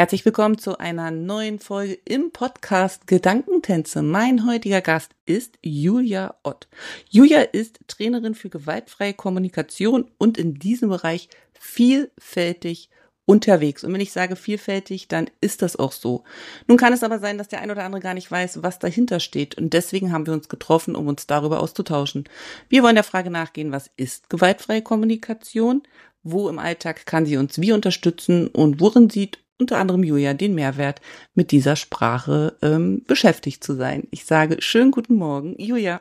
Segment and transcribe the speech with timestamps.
[0.00, 4.00] Herzlich willkommen zu einer neuen Folge im Podcast Gedankentänze.
[4.00, 6.68] Mein heutiger Gast ist Julia Ott.
[7.10, 12.88] Julia ist Trainerin für gewaltfreie Kommunikation und in diesem Bereich vielfältig
[13.26, 13.84] unterwegs.
[13.84, 16.24] Und wenn ich sage vielfältig, dann ist das auch so.
[16.66, 19.20] Nun kann es aber sein, dass der ein oder andere gar nicht weiß, was dahinter
[19.20, 19.58] steht.
[19.58, 22.24] Und deswegen haben wir uns getroffen, um uns darüber auszutauschen.
[22.70, 25.82] Wir wollen der Frage nachgehen, was ist gewaltfreie Kommunikation?
[26.22, 30.54] Wo im Alltag kann sie uns wie unterstützen und worin sieht unter anderem Julia den
[30.54, 31.00] Mehrwert,
[31.34, 34.08] mit dieser Sprache ähm, beschäftigt zu sein.
[34.10, 36.00] Ich sage schönen guten Morgen, Julia.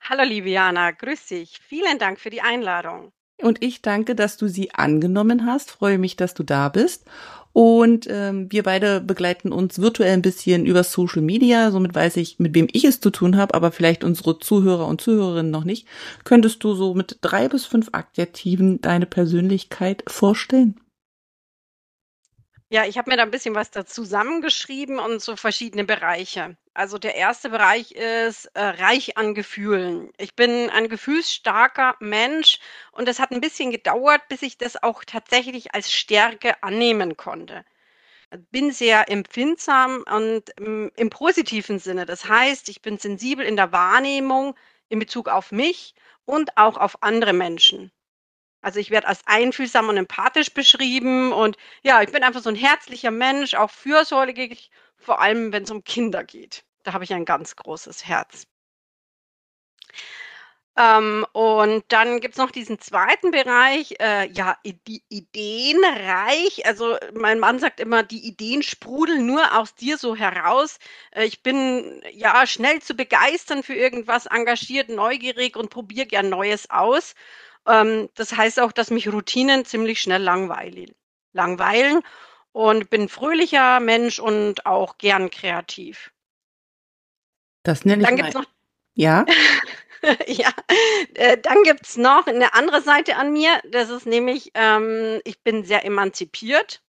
[0.00, 1.58] Hallo liebe Jana, grüß dich.
[1.66, 3.12] Vielen Dank für die Einladung.
[3.40, 5.70] Und ich danke, dass du sie angenommen hast.
[5.70, 7.04] Freue mich, dass du da bist.
[7.52, 11.70] Und ähm, wir beide begleiten uns virtuell ein bisschen über Social Media.
[11.70, 15.00] Somit weiß ich, mit wem ich es zu tun habe, aber vielleicht unsere Zuhörer und
[15.00, 15.86] Zuhörerinnen noch nicht.
[16.24, 20.80] Könntest du so mit drei bis fünf Adjektiven deine Persönlichkeit vorstellen?
[22.70, 26.56] Ja, ich habe mir da ein bisschen was dazu zusammengeschrieben und so verschiedene Bereiche.
[26.74, 30.12] Also der erste Bereich ist äh, reich an Gefühlen.
[30.18, 32.58] Ich bin ein gefühlsstarker Mensch
[32.92, 37.64] und es hat ein bisschen gedauert, bis ich das auch tatsächlich als Stärke annehmen konnte.
[38.50, 42.06] Bin sehr empfindsam und ähm, im positiven Sinne.
[42.06, 44.54] Das heißt, ich bin sensibel in der Wahrnehmung
[44.90, 45.94] in Bezug auf mich
[46.26, 47.92] und auch auf andere Menschen.
[48.60, 52.56] Also ich werde als einfühlsam und empathisch beschrieben und ja, ich bin einfach so ein
[52.56, 56.64] herzlicher Mensch, auch fürsorglich, vor allem wenn es um Kinder geht.
[56.82, 58.46] Da habe ich ein ganz großes Herz.
[60.78, 66.64] Ähm, und dann gibt es noch diesen zweiten Bereich, äh, ja, die ideenreich.
[66.66, 70.78] Also mein Mann sagt immer, die Ideen sprudeln nur aus dir so heraus.
[71.10, 76.70] Äh, ich bin ja schnell zu begeistern für irgendwas, engagiert, neugierig und probiere gern Neues
[76.70, 77.14] aus.
[77.68, 80.94] Ähm, das heißt auch, dass mich Routinen ziemlich schnell langweilen.
[81.32, 82.02] langweilen
[82.52, 86.10] und bin fröhlicher Mensch und auch gern kreativ.
[87.62, 88.44] Das nenne ich Dann gibt's noch
[88.94, 89.24] Ja?
[90.26, 90.50] ja,
[91.14, 93.60] äh, dann gibt es noch eine andere Seite an mir.
[93.70, 96.82] Das ist nämlich, ähm, ich bin sehr emanzipiert.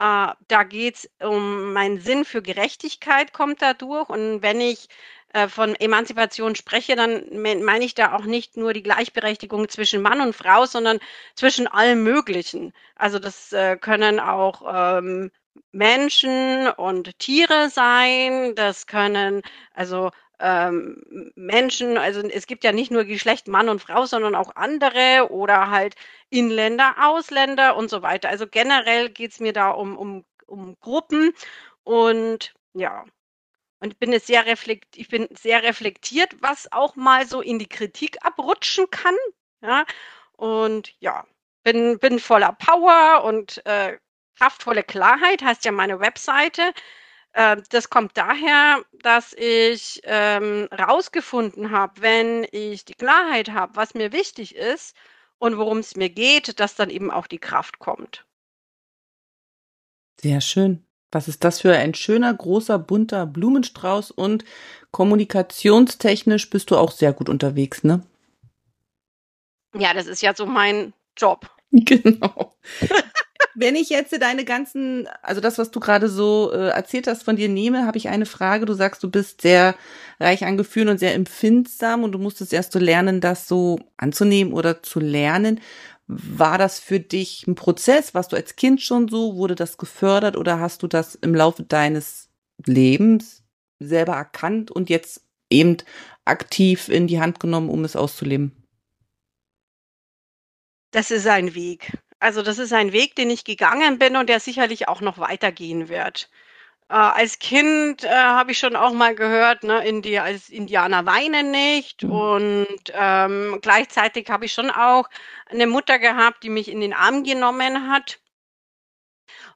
[0.00, 4.08] Äh, da geht es um meinen Sinn für Gerechtigkeit kommt da durch.
[4.08, 4.88] Und wenn ich
[5.36, 10.22] äh, von Emanzipation spreche, dann meine ich da auch nicht nur die Gleichberechtigung zwischen Mann
[10.22, 10.98] und Frau, sondern
[11.34, 12.72] zwischen allem Möglichen.
[12.94, 15.30] Also das äh, können auch ähm,
[15.72, 19.42] Menschen und Tiere sein, das können
[19.74, 20.10] also
[20.40, 25.28] ähm, Menschen, also es gibt ja nicht nur Geschlecht Mann und Frau, sondern auch andere
[25.30, 25.96] oder halt
[26.30, 28.30] Inländer, Ausländer und so weiter.
[28.30, 31.34] Also generell geht es mir da um, um, um Gruppen
[31.84, 33.04] und ja,
[33.86, 37.58] und ich bin es sehr reflekt ich bin sehr reflektiert, was auch mal so in
[37.58, 39.14] die Kritik abrutschen kann,
[39.62, 39.86] ja?
[40.32, 41.24] Und ja,
[41.64, 43.98] bin bin voller Power und, äh,
[44.36, 46.72] kraftvolle Klarheit heißt ja meine Webseite.
[47.32, 53.94] Äh, das kommt daher, dass ich, ähm, rausgefunden habe, wenn ich die Klarheit habe, was
[53.94, 54.96] mir wichtig ist
[55.38, 58.26] und worum es mir geht, dass dann eben auch die Kraft kommt.
[60.20, 60.86] Sehr schön.
[61.12, 64.44] Was ist das für ein schöner, großer, bunter Blumenstrauß und
[64.90, 68.02] kommunikationstechnisch bist du auch sehr gut unterwegs, ne?
[69.74, 71.50] Ja, das ist ja so mein Job.
[71.72, 72.54] Genau.
[73.54, 77.36] Wenn ich jetzt deine ganzen, also das, was du gerade so äh, erzählt hast von
[77.36, 78.66] dir nehme, habe ich eine Frage.
[78.66, 79.74] Du sagst, du bist sehr
[80.20, 84.52] reich an Gefühlen und sehr empfindsam und du musstest erst so lernen, das so anzunehmen
[84.52, 85.60] oder zu lernen.
[86.08, 88.14] War das für dich ein Prozess?
[88.14, 89.36] Warst du als Kind schon so?
[89.36, 92.30] Wurde das gefördert oder hast du das im Laufe deines
[92.64, 93.42] Lebens
[93.80, 95.78] selber erkannt und jetzt eben
[96.24, 98.52] aktiv in die Hand genommen, um es auszuleben?
[100.92, 101.98] Das ist ein Weg.
[102.18, 105.88] Also das ist ein Weg, den ich gegangen bin und der sicherlich auch noch weitergehen
[105.88, 106.30] wird.
[106.88, 111.50] Äh, als Kind, äh, habe ich schon auch mal gehört, ne, Indi als Indianer weinen
[111.50, 112.12] nicht mhm.
[112.12, 115.08] und, ähm, gleichzeitig habe ich schon auch
[115.46, 118.20] eine Mutter gehabt, die mich in den Arm genommen hat.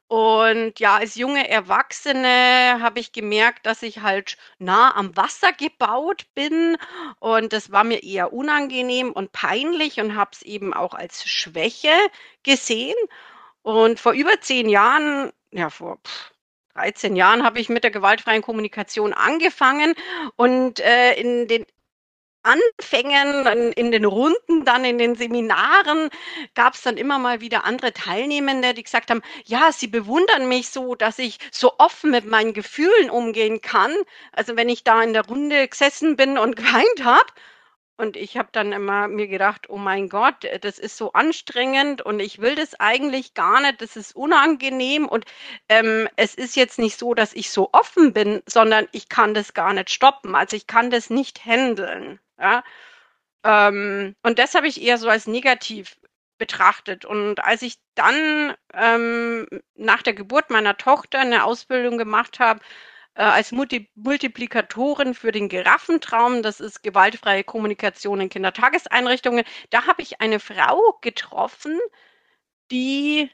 [0.09, 6.27] Und ja, als junge Erwachsene habe ich gemerkt, dass ich halt nah am Wasser gebaut
[6.35, 6.77] bin
[7.21, 11.93] und das war mir eher unangenehm und peinlich und habe es eben auch als Schwäche
[12.43, 12.97] gesehen.
[13.63, 16.33] Und vor über zehn Jahren, ja, vor, pff
[16.81, 19.95] 13 Jahren habe ich mit der gewaltfreien Kommunikation angefangen
[20.37, 21.67] und äh, in den
[22.43, 26.09] Anfängen, in, den Runden, dann in den Seminaren,
[26.55, 30.71] gab es dann immer mal wieder andere Teilnehmende, die gesagt haben, ja, sie bewundern mich
[30.71, 33.95] so, dass ich so offen mit meinen Gefühlen umgehen kann.
[34.33, 37.27] Also wenn ich da in der Runde gesessen bin und geweint habe,
[38.01, 42.19] und ich habe dann immer mir gedacht, oh mein Gott, das ist so anstrengend und
[42.19, 45.27] ich will das eigentlich gar nicht, das ist unangenehm und
[45.69, 49.53] ähm, es ist jetzt nicht so, dass ich so offen bin, sondern ich kann das
[49.53, 50.35] gar nicht stoppen.
[50.35, 52.19] Also ich kann das nicht handeln.
[52.39, 52.65] Ja?
[53.45, 55.99] Ähm, und das habe ich eher so als negativ
[56.39, 57.05] betrachtet.
[57.05, 62.61] Und als ich dann ähm, nach der Geburt meiner Tochter eine Ausbildung gemacht habe,
[63.15, 66.43] äh, als Multi Multiplikatorin für den Giraffentraum.
[66.43, 69.45] Das ist gewaltfreie Kommunikation in Kindertageseinrichtungen.
[69.71, 71.79] Da habe ich eine Frau getroffen,
[72.71, 73.31] die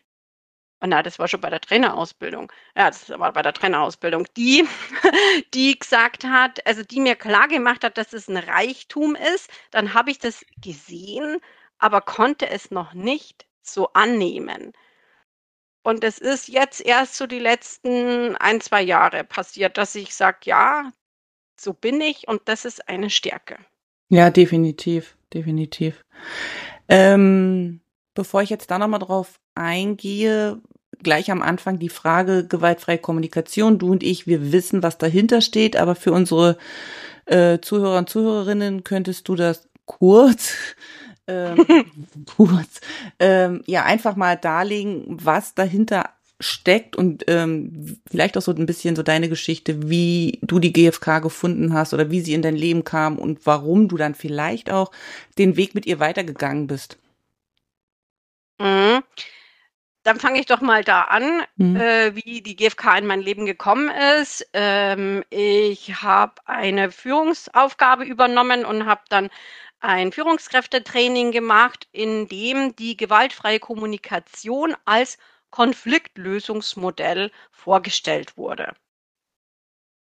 [0.83, 2.53] Oh na, das war schon bei der Trainerausbildung.
[2.77, 4.27] Ja, das war bei der Trainerausbildung.
[4.37, 4.67] Die,
[5.55, 9.51] die gesagt hat, also die mir klar gemacht hat, dass es ein Reichtum ist.
[9.71, 11.41] Dann habe ich das gesehen,
[11.79, 14.73] aber konnte es noch nicht so annehmen.
[15.87, 20.39] Und es ist jetzt erst so die letzten ein, zwei Jahre passiert, dass ich sage,
[20.43, 20.91] ja,
[21.57, 23.57] so bin ich und das ist eine Stärke.
[24.09, 26.05] Ja, definitiv, definitiv.
[26.89, 27.83] Ähm,
[28.15, 30.61] bevor ich jetzt da nochmal drauf eingehe,
[31.05, 33.79] gleich am Anfang die Frage gewaltfreie Kommunikation.
[33.79, 36.59] Du und ich, wir wissen, was dahinter steht, aber für unsere
[37.27, 40.53] äh, Zuhörer und Zuhörerinnen könntest du das kurz
[41.29, 41.65] ähm,
[42.37, 42.81] kurz,
[43.19, 48.95] ähm, ja, einfach mal darlegen, was dahinter steckt und ähm, vielleicht auch so ein bisschen
[48.95, 52.85] so deine Geschichte, wie du die GfK gefunden hast oder wie sie in dein Leben
[52.85, 54.91] kam und warum du dann vielleicht auch
[55.39, 56.99] den Weg mit ihr weitergegangen bist.
[58.59, 59.03] Mhm.
[60.03, 61.77] Dann fange ich doch mal da an, mhm.
[61.77, 63.91] äh, wie die GfK in mein Leben gekommen
[64.21, 64.47] ist.
[64.53, 69.31] Ähm, ich habe eine Führungsaufgabe übernommen und habe dann
[69.81, 75.19] ein Führungskräftetraining gemacht, in dem die gewaltfreie Kommunikation als
[75.51, 78.75] Konfliktlösungsmodell vorgestellt wurde.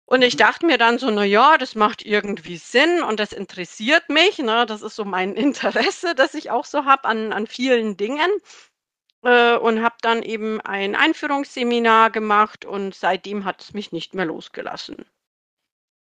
[0.05, 4.09] Und ich dachte mir dann so, na ja, das macht irgendwie Sinn und das interessiert
[4.11, 4.39] mich.
[4.39, 4.67] Ne?
[4.67, 8.31] Das ist so mein Interesse, das ich auch so habe an, an vielen Dingen.
[9.25, 14.25] Äh, und habe dann eben ein Einführungsseminar gemacht und seitdem hat es mich nicht mehr
[14.27, 15.07] losgelassen.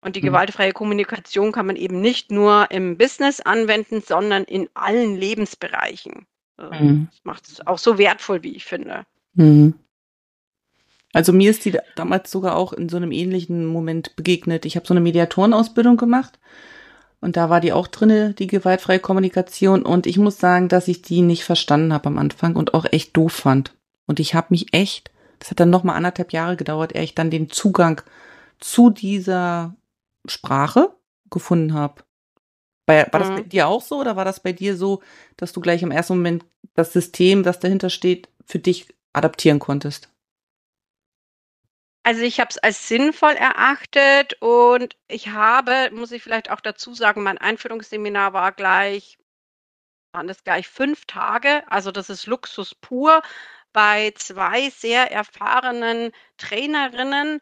[0.01, 0.27] Und die mhm.
[0.27, 6.25] gewaltfreie Kommunikation kann man eben nicht nur im Business anwenden, sondern in allen Lebensbereichen.
[6.57, 7.07] Mhm.
[7.11, 9.05] Das macht es auch so wertvoll, wie ich finde.
[9.33, 9.73] Mhm.
[11.11, 14.65] Also mir ist die damals sogar auch in so einem ähnlichen Moment begegnet.
[14.65, 16.39] Ich habe so eine Mediatorenausbildung gemacht
[17.19, 19.81] und da war die auch drinne, die gewaltfreie Kommunikation.
[19.83, 23.17] Und ich muss sagen, dass ich die nicht verstanden habe am Anfang und auch echt
[23.17, 23.75] doof fand.
[24.05, 27.15] Und ich habe mich echt, das hat dann noch mal anderthalb Jahre gedauert, ehe ich
[27.15, 28.01] dann den Zugang
[28.59, 29.75] zu dieser
[30.29, 30.95] Sprache
[31.29, 32.03] gefunden habe.
[32.85, 33.27] Bei, war mhm.
[33.27, 35.01] das bei dir auch so oder war das bei dir so,
[35.37, 40.09] dass du gleich im ersten Moment das System, das dahinter steht, für dich adaptieren konntest?
[42.03, 46.95] Also ich habe es als sinnvoll erachtet und ich habe, muss ich vielleicht auch dazu
[46.95, 49.19] sagen, mein Einführungsseminar war gleich,
[50.11, 53.21] waren das gleich fünf Tage, also das ist Luxus pur,
[53.73, 57.41] bei zwei sehr erfahrenen Trainerinnen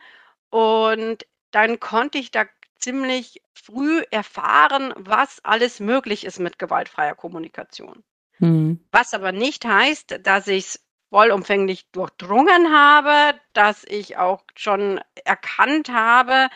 [0.50, 2.45] und dann konnte ich da
[2.79, 8.03] ziemlich früh erfahren, was alles möglich ist mit gewaltfreier Kommunikation.
[8.39, 8.79] Mhm.
[8.91, 15.89] Was aber nicht heißt, dass ich es vollumfänglich durchdrungen habe, dass ich auch schon erkannt
[15.89, 16.50] habe,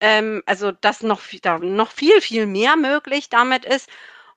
[0.00, 3.88] ähm, also dass noch, da noch viel, viel mehr möglich damit ist.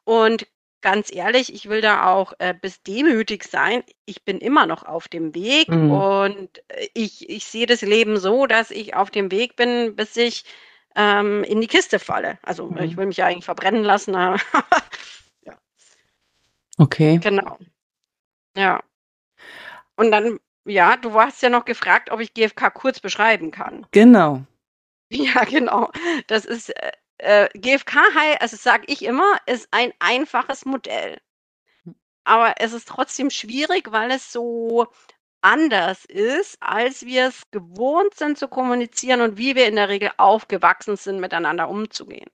[0.04, 0.48] Und
[0.82, 3.84] ganz ehrlich, ich will da auch äh, bis demütig sein.
[4.06, 5.92] Ich bin immer noch auf dem Weg mhm.
[5.92, 10.16] und äh, ich, ich sehe das Leben so, dass ich auf dem Weg bin, bis
[10.18, 10.46] ich
[10.96, 12.38] ähm, in die Kiste falle.
[12.42, 12.80] Also mhm.
[12.80, 14.14] ich will mich ja eigentlich verbrennen lassen.
[15.44, 15.58] ja.
[16.78, 17.20] Okay.
[17.20, 17.58] Genau.
[18.56, 18.82] Ja.
[19.96, 23.86] Und dann, ja, du hast ja noch gefragt, ob ich GFK kurz beschreiben kann.
[23.92, 24.44] Genau.
[25.12, 25.90] Ja, genau.
[26.28, 27.98] Das ist äh, äh GFK,
[28.40, 31.20] also sage ich immer, ist ein einfaches Modell.
[31.82, 31.96] Hm.
[32.26, 34.86] Aber es ist trotzdem schwierig, weil es so
[35.42, 40.12] anders ist, als wir es gewohnt sind zu kommunizieren und wie wir in der Regel
[40.18, 42.30] aufgewachsen sind, miteinander umzugehen.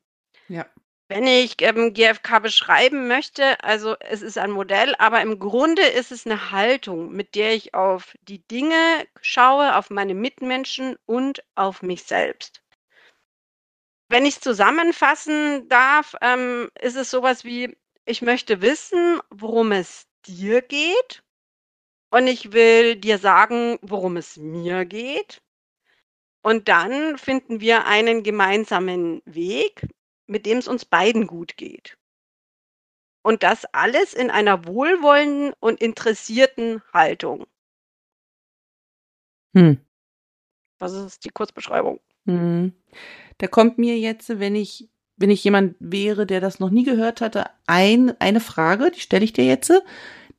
[0.47, 0.65] Ja.
[1.07, 6.11] Wenn ich ähm, GFK beschreiben möchte, also es ist ein Modell, aber im Grunde ist
[6.11, 11.83] es eine Haltung, mit der ich auf die Dinge schaue, auf meine Mitmenschen und auf
[11.83, 12.63] mich selbst.
[14.09, 20.07] Wenn ich es zusammenfassen darf, ähm, ist es sowas wie, ich möchte wissen, worum es
[20.25, 21.23] dir geht
[22.11, 25.41] und ich will dir sagen, worum es mir geht.
[26.41, 29.87] Und dann finden wir einen gemeinsamen Weg.
[30.27, 31.97] mit dem es uns beiden gut geht.
[33.23, 37.45] Und das alles in einer wohlwollenden und interessierten Haltung.
[39.55, 39.79] Hm.
[40.79, 41.99] Das ist die Kurzbeschreibung.
[42.25, 42.73] Hm.
[43.37, 47.21] Da kommt mir jetzt, wenn ich, wenn ich jemand wäre, der das noch nie gehört
[47.21, 49.71] hatte, ein, eine Frage, die stelle ich dir jetzt.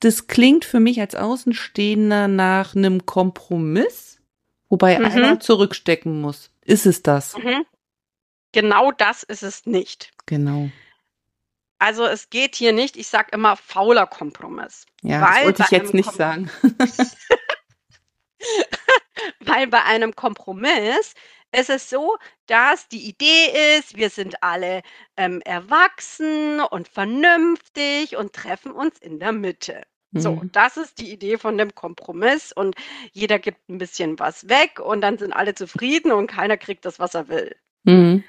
[0.00, 4.20] Das klingt für mich als Außenstehender nach einem Kompromiss,
[4.68, 5.04] wobei Mhm.
[5.06, 6.50] einer zurückstecken muss.
[6.62, 7.36] Ist es das?
[7.38, 7.64] Mhm.
[8.52, 10.12] Genau das ist es nicht.
[10.26, 10.68] Genau.
[11.78, 14.86] Also es geht hier nicht, ich sage immer fauler Kompromiss.
[15.02, 16.50] Ja, das wollte ich jetzt nicht Kom- sagen.
[19.40, 21.14] Weil bei einem Kompromiss
[21.52, 24.82] ist es so, dass die Idee ist, wir sind alle
[25.16, 29.82] ähm, erwachsen und vernünftig und treffen uns in der Mitte.
[30.14, 30.50] So, Mhm.
[30.52, 32.74] das ist die Idee von dem Kompromiss und
[33.12, 36.98] jeder gibt ein bisschen was weg und dann sind alle zufrieden und keiner kriegt das,
[36.98, 37.54] was er will.
[37.84, 38.24] Mhm.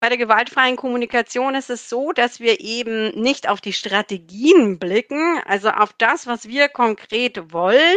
[0.00, 5.40] Bei der gewaltfreien Kommunikation ist es so, dass wir eben nicht auf die Strategien blicken,
[5.46, 7.96] also auf das, was wir konkret wollen.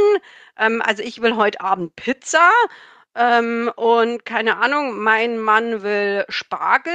[0.57, 2.49] Ähm, also ich will heute Abend Pizza
[3.17, 6.93] ähm, und keine Ahnung, mein Mann will Spargel,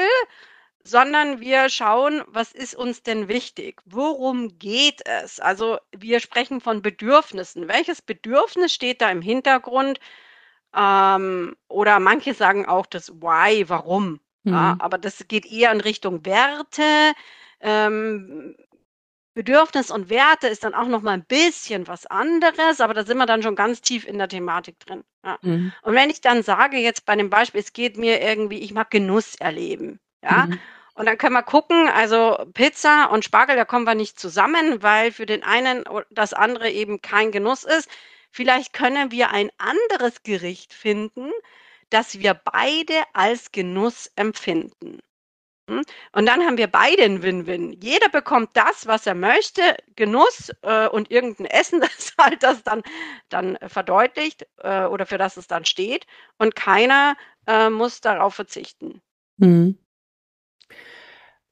[0.84, 3.80] sondern wir schauen, was ist uns denn wichtig?
[3.86, 5.40] Worum geht es?
[5.40, 7.68] Also wir sprechen von Bedürfnissen.
[7.68, 10.00] Welches Bedürfnis steht da im Hintergrund?
[10.74, 14.20] Ähm, oder manche sagen auch das Why, warum.
[14.48, 14.80] Ja, Mhm.
[14.80, 17.14] aber das geht eher in Richtung Werte.
[17.60, 18.56] Ähm,
[19.34, 23.16] Bedürfnis und Werte ist dann auch noch mal ein bisschen was anderes, aber da sind
[23.18, 25.04] wir dann schon ganz tief in der Thematik drin.
[25.24, 25.38] Ja.
[25.42, 25.72] Mhm.
[25.82, 28.90] Und wenn ich dann sage, jetzt bei dem Beispiel, es geht mir irgendwie, ich mag
[28.90, 30.60] Genuss erleben, ja, Mhm.
[30.94, 35.12] und dann können wir gucken, also Pizza und Spargel, da kommen wir nicht zusammen, weil
[35.12, 37.88] für den einen das andere eben kein Genuss ist.
[38.30, 41.30] Vielleicht können wir ein anderes Gericht finden,
[41.90, 45.00] das wir beide als Genuss empfinden.
[45.72, 45.82] Hm?
[46.12, 47.72] Und dann haben wir beide einen Win-Win.
[47.80, 49.62] Jeder bekommt das, was er möchte,
[49.96, 52.82] Genuss äh, und irgendein Essen, das halt das dann,
[53.30, 56.06] dann verdeutlicht äh, oder für das es dann steht.
[56.38, 59.00] Und keiner äh, muss darauf verzichten.
[59.38, 59.78] Mhm.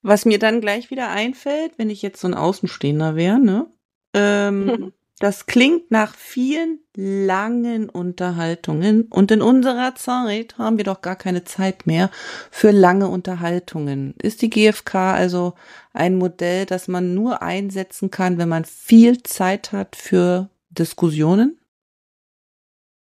[0.03, 3.71] Was mir dann gleich wieder einfällt, wenn ich jetzt so ein Außenstehender wäre, ne?
[4.15, 11.15] Ähm, das klingt nach vielen langen Unterhaltungen und in unserer Zeit haben wir doch gar
[11.15, 12.11] keine Zeit mehr
[12.51, 14.15] für lange Unterhaltungen.
[14.23, 15.55] Ist die GfK also
[15.93, 21.61] ein Modell, das man nur einsetzen kann, wenn man viel Zeit hat für Diskussionen?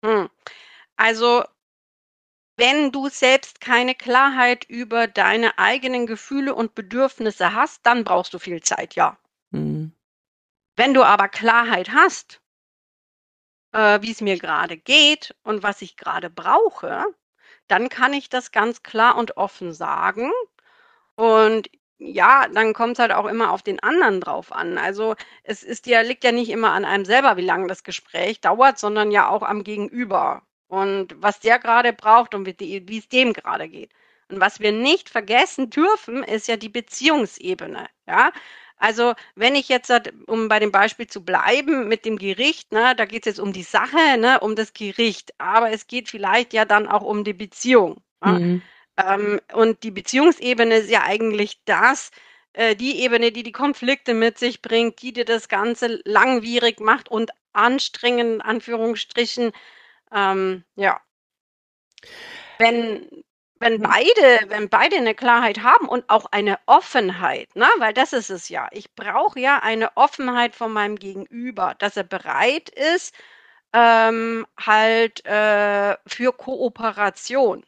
[0.04, 0.28] Hm.
[0.96, 1.44] Also,
[2.58, 8.40] wenn du selbst keine Klarheit über deine eigenen Gefühle und Bedürfnisse hast, dann brauchst du
[8.40, 9.18] viel Zeit, ja.
[10.76, 12.42] Wenn du aber Klarheit hast,
[13.74, 17.06] äh, wie es mir gerade geht und was ich gerade brauche,
[17.68, 20.32] dann kann ich das ganz klar und offen sagen.
[21.16, 24.78] Und ja, dann kommt es halt auch immer auf den anderen drauf an.
[24.78, 28.42] Also es ist ja, liegt ja nicht immer an einem selber, wie lange das Gespräch
[28.42, 30.42] dauert, sondern ja auch am Gegenüber.
[30.68, 33.92] Und was der gerade braucht und wie es dem gerade geht.
[34.30, 37.88] Und was wir nicht vergessen dürfen, ist ja die Beziehungsebene.
[38.08, 38.32] Ja,
[38.82, 42.96] also wenn ich jetzt, halt, um bei dem Beispiel zu bleiben, mit dem Gericht, ne,
[42.98, 46.52] da geht es jetzt um die Sache, ne, um das Gericht, aber es geht vielleicht
[46.52, 48.02] ja dann auch um die Beziehung.
[48.26, 48.38] Ja?
[48.38, 48.62] Hm.
[48.98, 52.10] Ähm, und die Beziehungsebene ist ja eigentlich das,
[52.54, 57.10] äh, die Ebene, die die Konflikte mit sich bringt, die dir das Ganze langwierig macht
[57.10, 59.52] und anstrengend, in Anführungsstrichen.
[60.12, 61.00] Ähm, ja.
[62.58, 63.24] Wenn,
[63.62, 67.68] wenn beide, wenn beide eine Klarheit haben und auch eine Offenheit, ne?
[67.78, 68.68] weil das ist es ja.
[68.72, 73.14] Ich brauche ja eine Offenheit von meinem Gegenüber, dass er bereit ist,
[73.74, 77.64] ähm, halt äh, für Kooperation.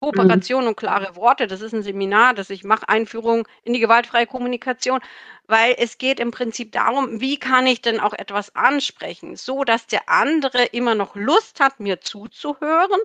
[0.00, 4.26] Kooperation und klare Worte, das ist ein Seminar, das ich mache, Einführung in die gewaltfreie
[4.26, 5.00] Kommunikation,
[5.48, 9.86] weil es geht im Prinzip darum, wie kann ich denn auch etwas ansprechen, so dass
[9.86, 13.00] der andere immer noch Lust hat, mir zuzuhören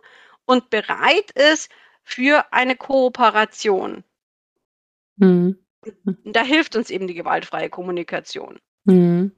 [0.45, 1.69] und bereit ist
[2.03, 4.03] für eine Kooperation.
[5.19, 5.57] Hm.
[6.05, 8.59] Und da hilft uns eben die gewaltfreie Kommunikation.
[8.87, 9.31] Hm.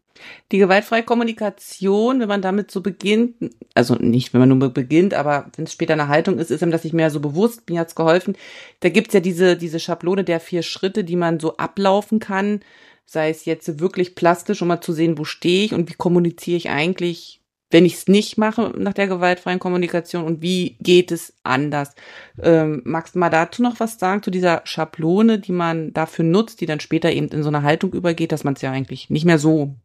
[0.51, 3.35] Die gewaltfreie Kommunikation, wenn man damit so beginnt,
[3.73, 6.71] also nicht, wenn man nur beginnt, aber wenn es später eine Haltung ist, ist einem
[6.71, 7.69] das nicht mehr so bewusst.
[7.69, 8.37] Mir hat's geholfen.
[8.79, 12.61] Da gibt's ja diese, diese Schablone der vier Schritte, die man so ablaufen kann,
[13.05, 16.57] sei es jetzt wirklich plastisch, um mal zu sehen, wo stehe ich und wie kommuniziere
[16.57, 21.35] ich eigentlich, wenn ich es nicht mache nach der gewaltfreien Kommunikation und wie geht es
[21.43, 21.95] anders.
[22.41, 26.61] Ähm, magst du mal dazu noch was sagen, zu dieser Schablone, die man dafür nutzt,
[26.61, 29.25] die dann später eben in so eine Haltung übergeht, dass man es ja eigentlich nicht
[29.25, 29.75] mehr so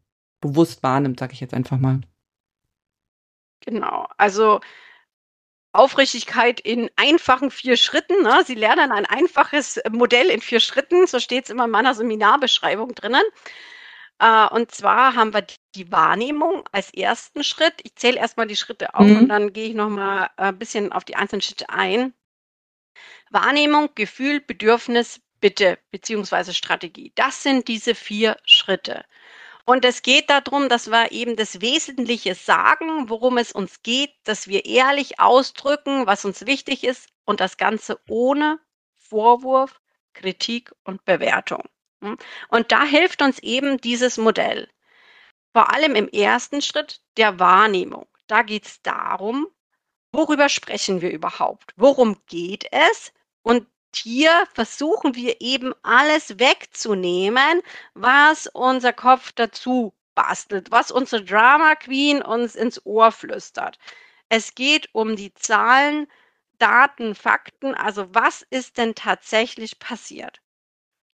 [0.40, 2.00] bewusst wahrnimmt, sag ich jetzt einfach mal.
[3.60, 4.06] Genau.
[4.16, 4.60] Also
[5.72, 8.22] Aufrichtigkeit in einfachen vier Schritten.
[8.22, 8.42] Ne?
[8.44, 12.94] Sie lernen ein einfaches Modell in vier Schritten, so steht es immer in meiner Seminarbeschreibung
[12.94, 13.22] drinnen.
[14.20, 17.74] Äh, und zwar haben wir die Wahrnehmung als ersten Schritt.
[17.82, 19.16] Ich zähle erstmal die Schritte auf mhm.
[19.16, 22.12] und dann gehe ich nochmal ein bisschen auf die einzelnen Schritte ein.
[23.30, 27.12] Wahrnehmung, Gefühl, Bedürfnis, Bitte beziehungsweise Strategie.
[27.14, 29.06] Das sind diese vier Schritte.
[29.64, 34.48] Und es geht darum, dass wir eben das Wesentliche sagen, worum es uns geht, dass
[34.48, 38.58] wir ehrlich ausdrücken, was uns wichtig ist und das Ganze ohne
[38.96, 39.80] Vorwurf,
[40.12, 41.62] Kritik und Bewertung.
[42.02, 42.16] Hm?
[42.48, 44.68] Und da hilft uns eben dieses Modell.
[45.52, 48.06] Vor allem im ersten Schritt der Wahrnehmung.
[48.26, 49.48] Da geht es darum,
[50.12, 51.72] worüber sprechen wir überhaupt?
[51.76, 53.12] Worum geht es?
[53.42, 57.62] Und hier versuchen wir eben alles wegzunehmen,
[57.94, 63.78] was unser Kopf dazu bastelt, was unsere Drama Queen uns ins Ohr flüstert.
[64.28, 66.06] Es geht um die Zahlen,
[66.58, 70.40] Daten, Fakten, also was ist denn tatsächlich passiert?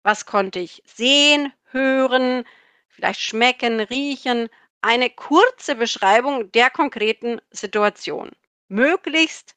[0.03, 2.45] Was konnte ich sehen, hören,
[2.89, 4.49] vielleicht schmecken, riechen?
[4.81, 8.31] Eine kurze Beschreibung der konkreten Situation.
[8.69, 9.57] Möglichst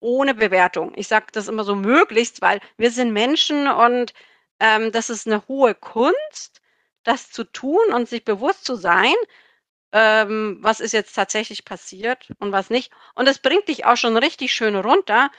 [0.00, 0.92] ohne Bewertung.
[0.96, 4.14] Ich sage das immer so möglichst, weil wir sind Menschen und
[4.60, 6.60] ähm, das ist eine hohe Kunst,
[7.02, 9.14] das zu tun und sich bewusst zu sein,
[9.92, 12.92] ähm, was ist jetzt tatsächlich passiert und was nicht.
[13.14, 15.30] Und es bringt dich auch schon richtig schön runter.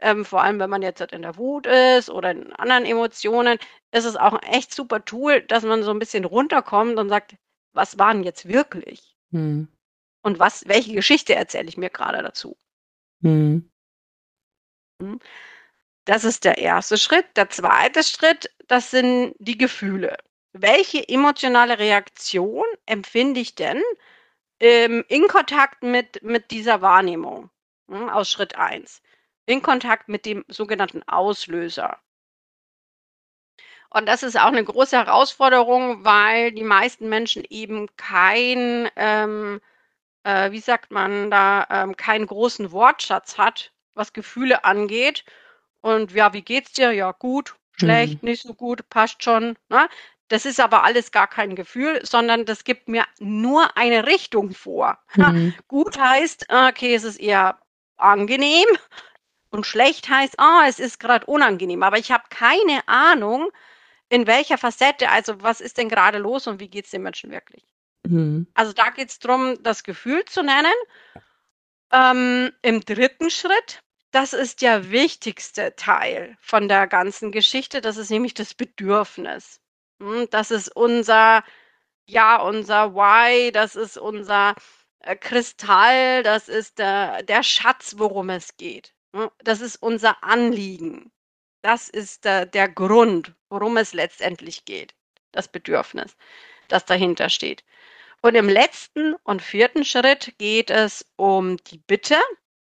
[0.00, 3.58] Ähm, vor allem, wenn man jetzt in der Wut ist oder in anderen Emotionen,
[3.92, 7.36] ist es auch ein echt super Tool, dass man so ein bisschen runterkommt und sagt,
[7.72, 9.14] was war denn jetzt wirklich?
[9.32, 9.68] Hm.
[10.22, 12.56] Und was, welche Geschichte erzähle ich mir gerade dazu?
[13.22, 13.70] Hm.
[16.04, 17.26] Das ist der erste Schritt.
[17.36, 20.16] Der zweite Schritt, das sind die Gefühle.
[20.52, 23.82] Welche emotionale Reaktion empfinde ich denn
[24.60, 27.50] ähm, in Kontakt mit, mit dieser Wahrnehmung
[27.88, 29.02] hm, aus Schritt 1?
[29.50, 31.98] In Kontakt mit dem sogenannten Auslöser.
[33.92, 39.60] Und das ist auch eine große Herausforderung, weil die meisten Menschen eben kein, ähm,
[40.22, 45.24] äh, wie sagt man da, ähm, keinen großen Wortschatz hat, was Gefühle angeht.
[45.80, 46.92] Und ja, wie geht's dir?
[46.92, 48.28] Ja, gut, schlecht, mhm.
[48.28, 49.56] nicht so gut, passt schon.
[49.68, 49.88] Ne?
[50.28, 55.00] Das ist aber alles gar kein Gefühl, sondern das gibt mir nur eine Richtung vor.
[55.16, 55.54] Mhm.
[55.66, 57.58] Gut heißt, okay, es ist eher
[57.96, 58.66] angenehm
[59.50, 61.82] und schlecht heißt, ah, es ist gerade unangenehm.
[61.82, 63.50] Aber ich habe keine Ahnung,
[64.08, 67.30] in welcher Facette, also was ist denn gerade los und wie geht es den Menschen
[67.30, 67.64] wirklich.
[68.04, 68.46] Mhm.
[68.54, 70.72] Also da geht es darum, das Gefühl zu nennen.
[71.92, 77.80] Ähm, Im dritten Schritt das ist der wichtigste Teil von der ganzen Geschichte.
[77.80, 79.60] Das ist nämlich das Bedürfnis.
[80.00, 81.44] Hm, das ist unser,
[82.06, 84.54] ja, unser Why, das ist unser
[85.00, 88.94] äh, Kristall, das ist der, der Schatz, worum es geht.
[89.14, 91.12] Hm, das ist unser Anliegen.
[91.62, 94.94] Das ist der, der Grund, worum es letztendlich geht.
[95.32, 96.16] Das Bedürfnis,
[96.68, 97.64] das dahinter steht.
[98.22, 102.16] Und im letzten und vierten Schritt geht es um die Bitte,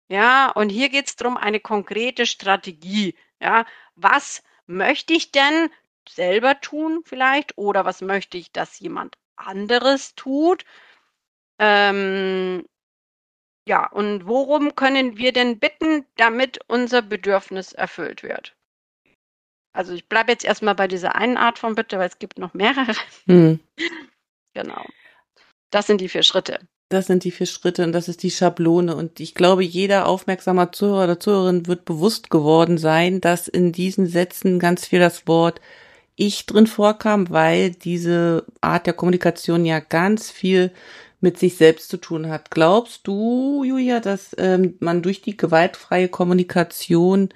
[0.08, 3.16] ja, und hier geht es darum, eine konkrete Strategie.
[3.40, 5.70] Ja, was möchte ich denn
[6.08, 10.64] selber tun vielleicht oder was möchte ich, dass jemand anderes tut?
[11.58, 12.64] Ähm,
[13.66, 18.54] ja, und worum können wir denn bitten, damit unser Bedürfnis erfüllt wird?
[19.72, 22.54] Also ich bleibe jetzt erstmal bei dieser einen Art von Bitte, weil es gibt noch
[22.54, 22.94] mehrere.
[23.26, 23.60] Hm.
[24.54, 24.86] Genau.
[25.70, 26.60] Das sind die vier Schritte.
[26.88, 28.96] Das sind die vier Schritte und das ist die Schablone.
[28.96, 34.06] Und ich glaube, jeder aufmerksamer Zuhörer oder Zuhörerin wird bewusst geworden sein, dass in diesen
[34.06, 35.60] Sätzen ganz viel das Wort
[36.14, 40.72] ich drin vorkam, weil diese Art der Kommunikation ja ganz viel
[41.20, 42.50] mit sich selbst zu tun hat.
[42.50, 47.30] Glaubst du, Julia, dass ähm, man durch die gewaltfreie Kommunikation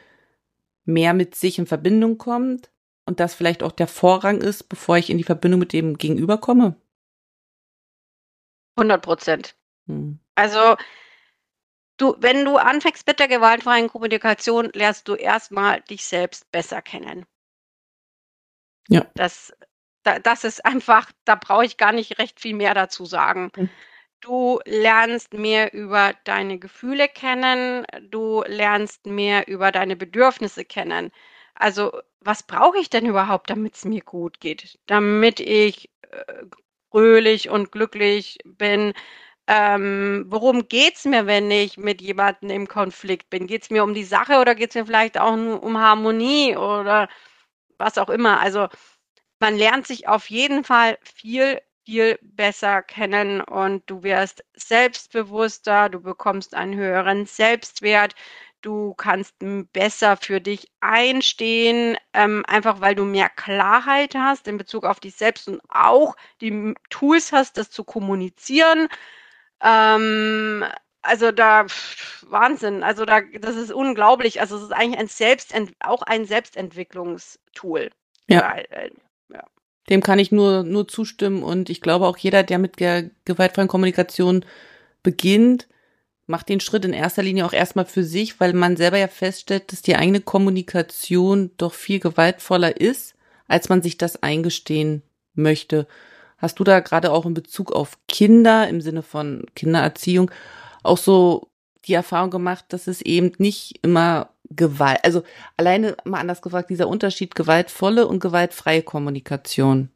[0.85, 2.71] mehr mit sich in Verbindung kommt
[3.07, 6.39] und das vielleicht auch der Vorrang ist, bevor ich in die Verbindung mit dem Gegenüber
[6.39, 6.77] komme?
[8.77, 9.57] 100 Prozent.
[9.87, 10.19] Hm.
[10.35, 10.77] Also,
[11.97, 17.27] du, wenn du anfängst mit der gewaltfreien Kommunikation, lernst du erstmal dich selbst besser kennen.
[18.89, 19.07] Ja.
[19.15, 19.53] Das,
[20.03, 23.51] da, das ist einfach, da brauche ich gar nicht recht viel mehr dazu sagen.
[23.55, 23.69] Hm.
[24.21, 31.11] Du lernst mehr über deine Gefühle kennen, du lernst mehr über deine Bedürfnisse kennen.
[31.55, 34.79] Also, was brauche ich denn überhaupt, damit es mir gut geht?
[34.87, 36.45] Damit ich äh,
[36.91, 38.93] fröhlich und glücklich bin.
[39.47, 43.47] Ähm, worum es mir, wenn ich mit jemandem im Konflikt bin?
[43.47, 46.57] Geht es mir um die Sache oder geht es mir vielleicht auch nur um Harmonie
[46.57, 47.09] oder
[47.79, 48.41] was auch immer?
[48.41, 48.69] Also
[49.41, 56.01] man lernt sich auf jeden Fall viel, viel besser kennen und du wirst selbstbewusster, du
[56.01, 58.15] bekommst einen höheren Selbstwert,
[58.63, 59.35] du kannst
[59.73, 65.17] besser für dich einstehen, ähm, einfach weil du mehr Klarheit hast in Bezug auf dich
[65.17, 68.89] selbst und auch die Tools hast, das zu kommunizieren.
[69.63, 70.65] Ähm,
[71.03, 71.67] also da
[72.23, 74.41] Wahnsinn, also da das ist unglaublich.
[74.41, 77.91] Also es ist eigentlich ein Selbstent auch ein Selbstentwicklungstool.
[78.29, 78.55] Ja.
[79.91, 83.69] Dem kann ich nur nur zustimmen und ich glaube auch jeder, der mit der gewaltfreien
[83.69, 84.45] Kommunikation
[85.03, 85.67] beginnt,
[86.27, 89.73] macht den Schritt in erster Linie auch erstmal für sich, weil man selber ja feststellt,
[89.73, 93.15] dass die eigene Kommunikation doch viel gewaltvoller ist,
[93.49, 95.03] als man sich das eingestehen
[95.35, 95.87] möchte.
[96.39, 100.31] Hast du da gerade auch in Bezug auf Kinder im Sinne von Kindererziehung
[100.83, 101.49] auch so
[101.87, 105.23] die Erfahrung gemacht, dass es eben nicht immer Gewalt, also
[105.57, 109.91] alleine mal anders gefragt, dieser Unterschied gewaltvolle und gewaltfreie Kommunikation.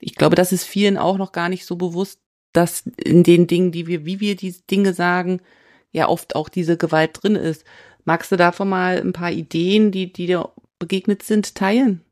[0.00, 2.20] Ich glaube, das ist vielen auch noch gar nicht so bewusst,
[2.52, 5.40] dass in den Dingen, die wir, wie wir diese Dinge sagen,
[5.92, 7.64] ja oft auch diese Gewalt drin ist.
[8.04, 12.04] Magst du davon mal ein paar Ideen, die, die dir begegnet sind, teilen?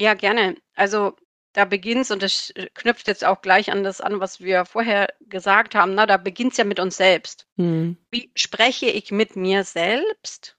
[0.00, 0.56] Ja, gerne.
[0.74, 1.16] Also
[1.56, 5.74] da beginnt's und das knüpft jetzt auch gleich an das an, was wir vorher gesagt
[5.74, 7.46] haben, na, da beginnt's ja mit uns selbst.
[7.56, 7.96] Mhm.
[8.10, 10.58] Wie spreche ich mit mir selbst?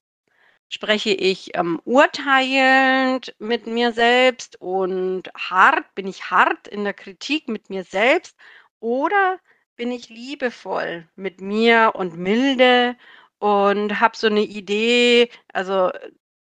[0.69, 5.93] Spreche ich ähm, urteilend mit mir selbst und hart?
[5.93, 8.35] Bin ich hart in der Kritik mit mir selbst?
[8.79, 9.39] Oder
[9.75, 12.97] bin ich liebevoll mit mir und milde
[13.37, 15.91] und habe so eine Idee, also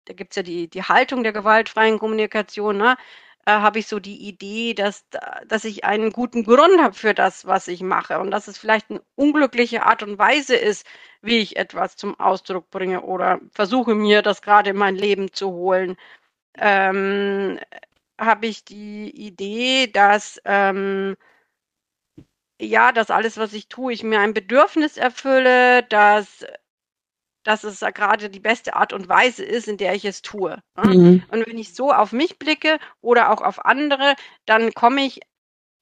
[0.06, 2.98] da gibt's ja die, die Haltung der gewaltfreien Kommunikation, ne?
[3.46, 5.06] Äh, habe ich so die Idee, dass,
[5.48, 8.90] dass ich einen guten Grund habe für das, was ich mache und dass es vielleicht
[8.90, 10.86] eine unglückliche Art und Weise ist,
[11.22, 15.52] wie ich etwas zum Ausdruck bringe oder versuche mir das gerade in mein Leben zu
[15.52, 15.98] holen.
[16.58, 17.60] Ähm,
[18.20, 21.16] habe ich die Idee, dass ähm,
[22.60, 26.46] ja, dass alles, was ich tue, ich mir ein Bedürfnis erfülle, dass
[27.44, 30.62] dass es gerade die beste Art und Weise ist, in der ich es tue.
[30.78, 30.94] Ne?
[30.94, 31.24] Mhm.
[31.30, 35.20] Und wenn ich so auf mich blicke oder auch auf andere, dann komme ich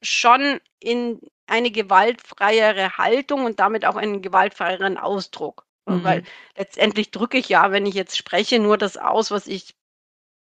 [0.01, 5.65] schon in eine gewaltfreiere Haltung und damit auch einen gewaltfreieren Ausdruck.
[5.85, 6.03] Mhm.
[6.03, 6.23] Weil
[6.57, 9.75] letztendlich drücke ich ja, wenn ich jetzt spreche, nur das aus, was ich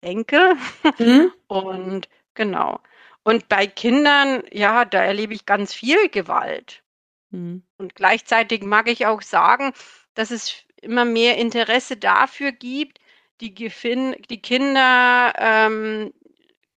[0.03, 0.57] denke.
[0.99, 1.33] Mhm.
[1.49, 2.81] Und genau.
[3.23, 6.83] Und bei Kindern, ja, da erlebe ich ganz viel Gewalt.
[7.31, 7.63] Mhm.
[7.77, 9.73] Und gleichzeitig mag ich auch sagen,
[10.15, 12.99] dass es immer mehr Interesse dafür gibt,
[13.41, 16.13] die, Gefin die Kinder ähm,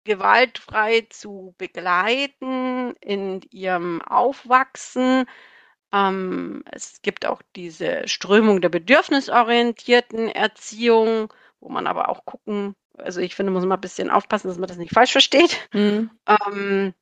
[0.03, 5.25] gewaltfrei zu begleiten in ihrem Aufwachsen.
[5.91, 13.21] Ähm, es gibt auch diese Strömung der bedürfnisorientierten Erziehung, wo man aber auch gucken, also
[13.21, 15.69] ich finde, muss man ein bisschen aufpassen, dass man das nicht falsch versteht.
[15.73, 16.11] Mhm.
[16.27, 16.93] Ähm,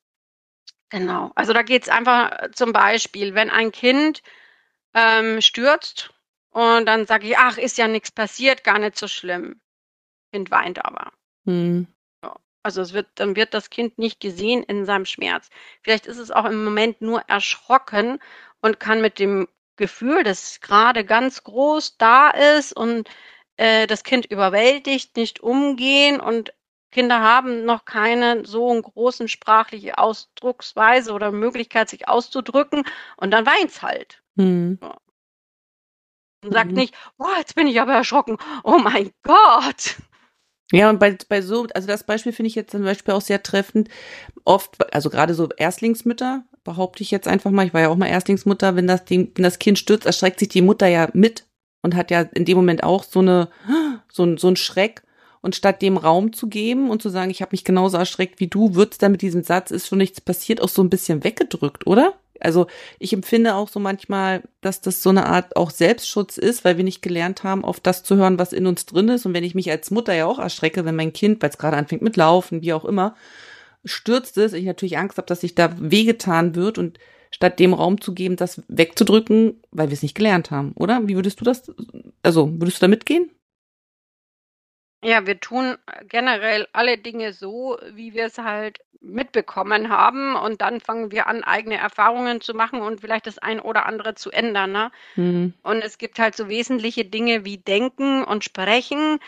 [0.88, 4.22] genau, also da geht es einfach zum Beispiel, wenn ein Kind
[4.94, 6.12] ähm, stürzt
[6.52, 9.60] und dann sage ich, ach, ist ja nichts passiert, gar nicht so schlimm.
[10.32, 11.12] Kind weint aber.
[12.22, 12.36] Ja.
[12.62, 15.48] Also es wird, dann wird das Kind nicht gesehen in seinem Schmerz.
[15.82, 18.20] Vielleicht ist es auch im Moment nur erschrocken
[18.60, 23.08] und kann mit dem Gefühl, das gerade ganz groß da ist und
[23.56, 26.52] äh, das Kind überwältigt, nicht umgehen und
[26.90, 32.84] Kinder haben noch keine so großen sprachliche Ausdrucksweise oder Möglichkeit, sich auszudrücken
[33.16, 34.22] und dann weint's halt.
[34.82, 34.98] Ja.
[36.44, 36.76] Und sagt mhm.
[36.76, 38.36] nicht, boah, jetzt bin ich aber erschrocken.
[38.64, 39.96] Oh mein Gott.
[40.72, 43.42] Ja, und bei, bei so, also das Beispiel finde ich jetzt zum Beispiel auch sehr
[43.42, 43.88] treffend.
[44.44, 48.06] Oft, also gerade so Erstlingsmütter, behaupte ich jetzt einfach mal, ich war ja auch mal
[48.06, 51.46] Erstlingsmutter, wenn das Ding, wenn das Kind stürzt, erschreckt sich die Mutter ja mit
[51.82, 53.48] und hat ja in dem Moment auch so eine,
[54.10, 55.02] so ein, so ein Schreck.
[55.42, 58.46] Und statt dem Raum zu geben und zu sagen, ich habe mich genauso erschreckt wie
[58.46, 61.86] du, wird's dann mit diesem Satz, ist schon nichts passiert, auch so ein bisschen weggedrückt,
[61.86, 62.14] oder?
[62.40, 62.66] Also
[62.98, 66.84] ich empfinde auch so manchmal, dass das so eine Art auch Selbstschutz ist, weil wir
[66.84, 69.26] nicht gelernt haben, auf das zu hören, was in uns drin ist.
[69.26, 71.76] Und wenn ich mich als Mutter ja auch erschrecke, wenn mein Kind, weil es gerade
[71.76, 73.14] anfängt mit Laufen, wie auch immer,
[73.84, 76.98] stürzt es, ich natürlich Angst habe, dass sich da wehgetan wird und
[77.30, 81.00] statt dem Raum zu geben, das wegzudrücken, weil wir es nicht gelernt haben, oder?
[81.06, 81.72] Wie würdest du das,
[82.22, 83.30] also würdest du da mitgehen?
[85.04, 90.80] Ja, wir tun generell alle Dinge so, wie wir es halt mitbekommen haben und dann
[90.80, 94.70] fangen wir an, eigene Erfahrungen zu machen und vielleicht das ein oder andere zu ändern,
[94.70, 94.92] ne?
[95.16, 95.54] Mhm.
[95.64, 99.18] Und es gibt halt so wesentliche Dinge wie Denken und Sprechen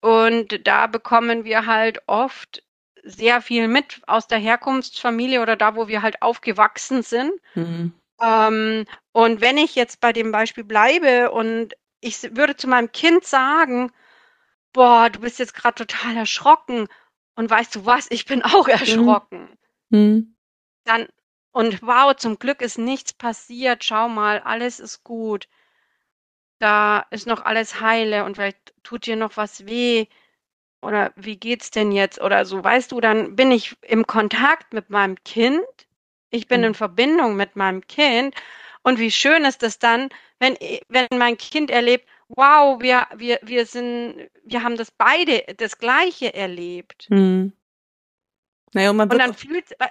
[0.00, 2.62] und da bekommen wir halt oft
[3.04, 7.32] sehr viel mit aus der Herkunftsfamilie oder da, wo wir halt aufgewachsen sind.
[7.54, 7.94] Mhm.
[8.22, 13.24] Ähm, und wenn ich jetzt bei dem Beispiel bleibe und ich würde zu meinem Kind
[13.24, 13.92] sagen:
[14.76, 16.88] boah, du bist jetzt gerade total erschrocken.
[17.36, 18.72] Und weißt du was, ich bin auch mhm.
[18.80, 19.48] erschrocken.
[19.90, 20.36] Mhm.
[20.84, 21.06] dann
[21.52, 23.84] und wow, zum Glück ist nichts passiert.
[23.84, 25.48] Schau mal, alles ist gut.
[26.58, 30.06] Da ist noch alles heile und vielleicht tut dir noch was weh
[30.82, 34.90] oder wie geht's denn jetzt oder so, weißt du, dann bin ich im Kontakt mit
[34.90, 35.64] meinem Kind.
[36.30, 36.74] Ich bin in Mhm.
[36.74, 38.34] Verbindung mit meinem Kind
[38.84, 40.10] und wie schön ist es dann,
[40.40, 40.56] wenn
[40.88, 46.34] wenn mein Kind erlebt: „Wow, wir wir wir sind wir haben das beide das Gleiche
[46.34, 47.52] erlebt.“ Mhm.
[48.72, 49.86] Na ja, und man Und dann fühlt äh,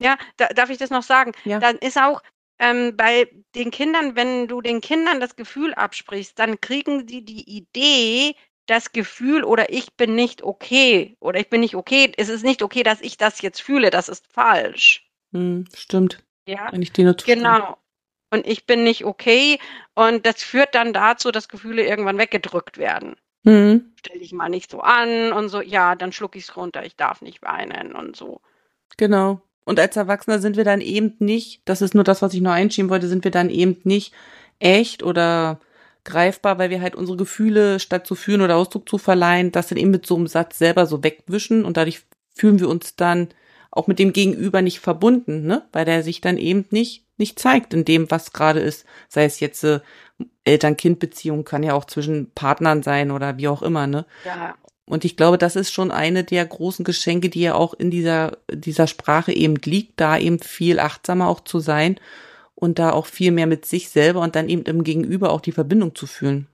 [0.00, 1.32] ja, da darf ich das noch sagen?
[1.44, 1.58] Ja.
[1.60, 2.22] Dann ist auch,
[2.58, 7.48] ähm, bei den Kindern wenn du den Kindern das Gefühl absprichst, dann kriegen sie die
[7.48, 8.34] Idee,
[8.66, 12.12] das Gefühl oder ich bin nicht okay oder ich bin nicht okay.
[12.16, 15.08] Es ist nicht okay, dass ich das jetzt fühle, das ist falsch.
[15.32, 16.22] Mhm, stimmt.
[16.46, 17.42] Ja, Kann ich nur zustimmen.
[17.42, 17.76] genau.
[18.32, 19.58] Und ich bin nicht okay
[19.94, 23.16] und das führt dann dazu, dass Gefühle irgendwann weggedrückt werden.
[23.44, 23.92] Mhm.
[23.98, 27.20] Stell dich mal nicht so an und so, ja, dann schlucke ich's runter, ich darf
[27.20, 28.40] nicht weinen und so.
[28.96, 29.42] Genau.
[29.64, 32.52] Und als Erwachsener sind wir dann eben nicht, das ist nur das, was ich noch
[32.52, 34.14] einschieben wollte, sind wir dann eben nicht
[34.60, 35.60] echt oder
[36.04, 39.78] greifbar, weil wir halt unsere Gefühle statt zu fühlen oder Ausdruck zu verleihen, das dann
[39.78, 42.00] eben mit so einem Satz selber so wegwischen und dadurch
[42.34, 43.28] fühlen wir uns dann
[43.70, 45.66] auch mit dem Gegenüber nicht verbunden, ne?
[45.72, 48.86] Weil der sich dann eben nicht nicht zeigt in dem, was gerade ist.
[49.08, 49.80] Sei es jetzt äh,
[50.44, 54.06] Eltern-Kind-Beziehung, kann ja auch zwischen Partnern sein oder wie auch immer, ne?
[54.24, 54.54] Ja.
[54.84, 58.38] Und ich glaube, das ist schon eine der großen Geschenke, die ja auch in dieser,
[58.50, 61.98] dieser Sprache eben liegt, da eben viel achtsamer auch zu sein
[62.54, 65.52] und da auch viel mehr mit sich selber und dann eben im Gegenüber auch die
[65.52, 66.48] Verbindung zu fühlen.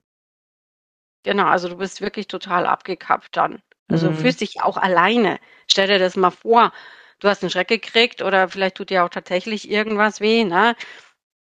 [1.24, 3.62] Genau, also du bist wirklich total abgekappt dann.
[3.88, 4.16] Also du Mhm.
[4.16, 5.38] fühlst dich auch alleine.
[5.66, 6.72] Stell dir das mal vor,
[7.20, 10.76] du hast einen Schreck gekriegt oder vielleicht tut dir auch tatsächlich irgendwas weh, ne?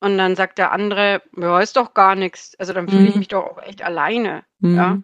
[0.01, 3.19] Und dann sagt der andere: „Ja, ist doch gar nix.“ Also, dann fühle ich Mhm.
[3.19, 4.97] mich doch auch echt alleine, ja?
[4.97, 5.03] Mhm.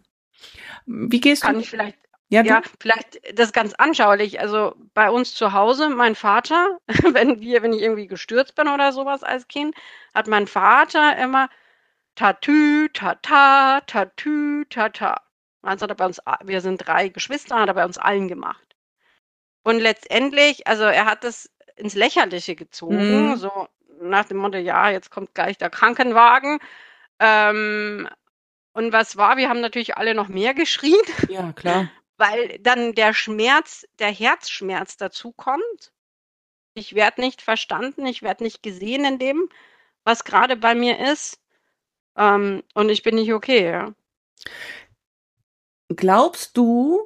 [0.85, 1.97] Wie gehst Kann du ich vielleicht
[2.29, 4.39] ja, ja, vielleicht das ganz anschaulich.
[4.39, 6.79] Also, bei uns zu Hause, mein Vater,
[7.13, 9.75] wenn wir wenn ich irgendwie gestürzt bin oder so was als Kind,
[10.13, 11.49] hat mein Vater immer
[12.15, 15.21] Tatü, Tata, Tatü, Tata.
[15.63, 18.70] Das hat er bei uns wir sind 3 Geschwister, hat er bei uns allen gemacht.
[19.63, 23.37] Und letztendlich also, er hat das ins Lächerliche gezogen, Mhm.
[23.37, 23.67] so
[24.01, 26.59] nach dem Motto: „Ja, jetzt kommt gleich der Krankenwagen.“
[27.19, 28.09] Ähm,
[28.73, 29.37] und was war?
[29.37, 31.87] Wir haben natürlich alle noch mehr geschrien, Ja, klar.
[32.17, 35.93] weil dann der Schmerz der Herzschmerz dazukommt.
[36.75, 39.49] Ich werde nicht verstanden, ich werde nicht gesehen in dem,
[40.05, 41.39] was grade bei mir ist,
[42.17, 43.93] ähm, und ich bin nicht okay, ja.
[45.89, 47.01] Glaubst du,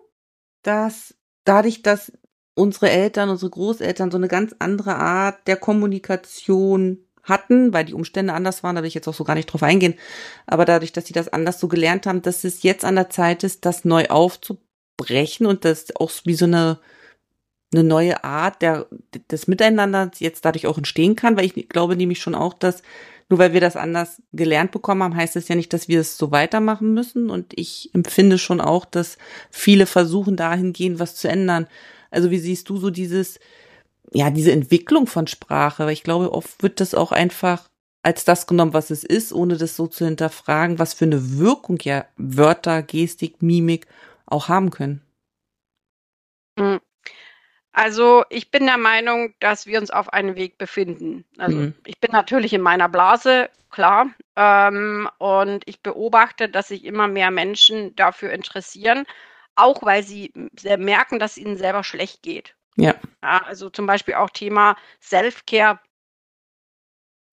[0.63, 2.11] dass dadurch, dass
[2.55, 8.33] unsere Eltern, unsere Großeltern so eine ganz andere Art der Kommunikation hatten, weil die Umstände
[8.33, 9.95] anders waren, da will ich jetzt auch so gar nicht drauf eingehen,
[10.45, 13.43] aber dadurch, dass sie das anders so gelernt haben, dass es jetzt an der Zeit
[13.43, 16.79] ist, das neu aufzubrechen und das auch wie so eine
[17.73, 18.87] eine neue Art der
[19.31, 22.83] des Miteinanders jetzt dadurch auch entstehen kann, weil ich glaube nämlich schon auch, dass
[23.29, 26.17] nur weil wir das anders gelernt bekommen haben, heißt es ja nicht, dass wir es
[26.17, 27.31] so weitermachen müssen.
[27.31, 29.17] Und ich empfinde schon auch, dass
[29.49, 31.67] viele versuchen, dahingehend was zu ändern.
[32.15, 33.39] Also wie siehst du so dieses,
[34.13, 35.85] ja, diese Entwicklung von Sprache?
[35.85, 37.69] Weil ich glaube, oft wird das auch einfach
[38.03, 41.79] als das genommen, was es ist, ohne das so zu hinterfragen, was für eine Wirkung
[41.81, 43.87] ja Wörter, Gestik, Mimik
[44.27, 45.01] auch haben können.
[46.59, 46.79] Hm.
[47.73, 51.25] Also, ich bin der Meinung, dass wir uns auf einem Weg befinden.
[51.37, 51.73] Also, Mhm.
[51.85, 57.31] ich bin natürlich in meiner Blase, klar, ähm, und ich beobachte, dass sich immer mehr
[57.31, 59.05] Menschen dafür interessieren,
[59.55, 60.31] auch weil sie
[60.77, 62.55] merken, dass es ihnen selber schlecht geht.
[62.77, 62.95] Ja.
[63.23, 65.79] Ja, also, zum Beispiel auch Thema Self-Care.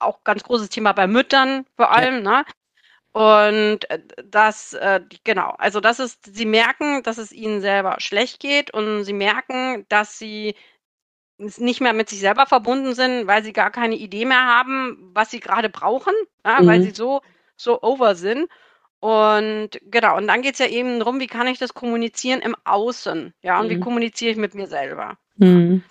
[0.00, 1.92] Auch ganz großes Thema bei Müttern vor Ja.
[1.96, 2.44] allem, ne?
[3.12, 8.40] Und, äh, das, äh genau, also, das ist sie merken, dass es ihnen selber schlecht
[8.40, 10.56] geht und sie merken, dass sie
[11.38, 15.30] nicht mehr mit sich selber verbunden sind, weil sie gar keine Idee mehr haben, was
[15.32, 16.14] sie grade brauchen,
[16.46, 16.82] ja, weil Mhm.
[16.82, 17.22] sie so
[17.56, 18.48] so over sind.
[19.02, 23.34] Und genau, und dann geht's ja eben drum, wie kann ich das kommunizieren im Außen,
[23.42, 23.80] ja, und wie Mhm.
[23.80, 25.18] kommuniziere ich mit mir selber?
[25.36, 25.82] Mhm.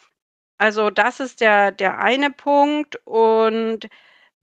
[0.58, 3.88] Also, das ist der der eine Punkt und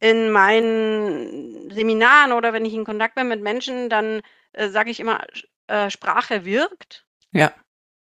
[0.01, 5.01] in meinen Seminaren oder wenn ich in Kontakt bin mit Menschen, dann, äh, sage ich
[5.01, 5.25] immer,
[5.69, 7.07] äh, Sprache wirkt.
[7.33, 7.53] Ja.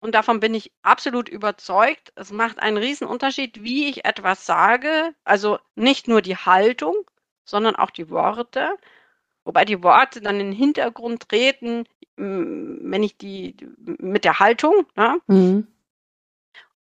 [0.01, 2.11] Und davon bin ich absolut überzeugt.
[2.15, 5.13] Es macht einen Riesenunterschied, wie ich etwas sage.
[5.25, 6.95] Also, nicht nur die Haltung,
[7.45, 8.77] sondern auch die Worte.
[9.49, 11.85] Wobei die Worte dann in den Hintergrund treten,
[12.17, 13.57] wenn ich die
[13.97, 15.19] mit der Haltung, ne?
[15.25, 15.65] Mhm.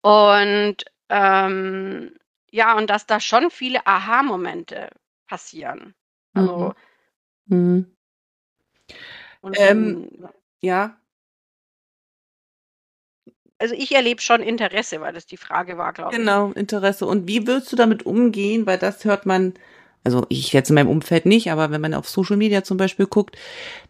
[0.03, 0.77] Und,
[1.09, 2.13] ähm,
[2.51, 4.91] ja, und dass da schon viele Aha-Momente
[5.27, 5.95] passieren.
[6.35, 6.75] Also
[7.47, 7.57] Mhm.
[7.57, 7.97] Mhm.
[9.41, 10.11] und Ähm,
[10.61, 10.95] ja.
[13.57, 16.19] also ich erlebe schon Interesse, weil das die Frage war, glaube ich.
[16.19, 17.07] Genau, Interesse.
[17.07, 18.67] Und wie würdest du damit umgehen?
[18.67, 19.55] Weil das hört man,
[20.05, 23.07] also ich jetzt in meinem Umfeld nicht, aber wenn man auf Social Media zum Beispiel
[23.07, 23.37] guckt,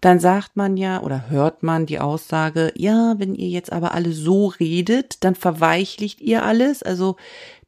[0.00, 4.12] dann sagt man ja oder hört man die Aussage, ja, wenn ihr jetzt aber alle
[4.12, 6.82] so redet, dann verweichlicht ihr alles.
[6.82, 7.16] Also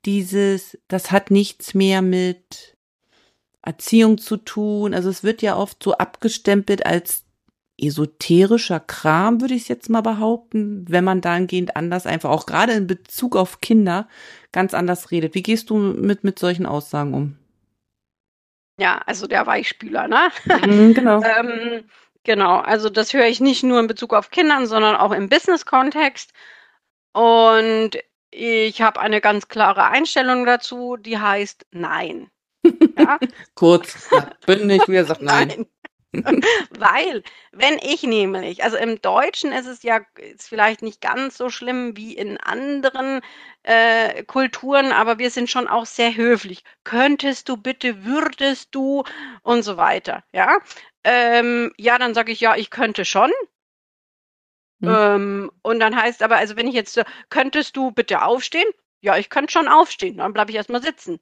[0.05, 2.77] dieses, das hat nichts mehr mit
[3.63, 4.95] Erziehung zu tun.
[4.95, 7.25] Also es wird ja oft so abgestempelt als
[7.79, 12.87] esoterischer Kram, würde ich jetzt mal behaupten, wenn man dahingehend anders einfach auch gerade in
[12.87, 14.09] Bezug auf Kinder
[14.53, 15.35] ganz anders redet.
[15.35, 17.37] Wie gehst du mit, mit solchen Aussagen um?
[18.81, 20.31] Ja, also der Weichspüler, ne?
[20.65, 21.23] Mhm, genau.
[21.23, 21.85] ähm,
[22.25, 26.33] genau, also das höre ich nicht nur in Bezug auf Kindern, sondern auch im Business-Kontext.
[27.13, 27.91] Und
[28.31, 32.31] ich habe eine ganz klare Einstellung dazu, die heißt Nein.
[32.99, 33.19] Ja?
[33.55, 34.09] Kurz,
[34.47, 35.49] bündig, wie er sagt Nein.
[35.57, 35.67] nein.
[36.71, 41.51] Weil, wenn ich nämlich, also im Deutschen ist es ja ist vielleicht nicht ganz so
[41.51, 43.21] schlimm wie in anderen
[43.63, 46.65] äh, Kulturen, aber wir sind schon auch sehr höflich.
[46.85, 49.05] Könntest du bitte, würdest du
[49.43, 50.25] und so weiter.
[50.33, 50.59] Ja,
[51.05, 53.31] ähm, ja, dann sage ich ja, ich könnte schon.
[54.83, 54.89] Hm.
[54.89, 58.69] Ähm, und dann heißt aber, also wenn ich jetzt, könntest du bitte aufstehen?
[59.03, 60.19] Ja, ich könnte schon aufstehen.
[60.19, 61.21] Dann bleibe ich erstmal sitzen.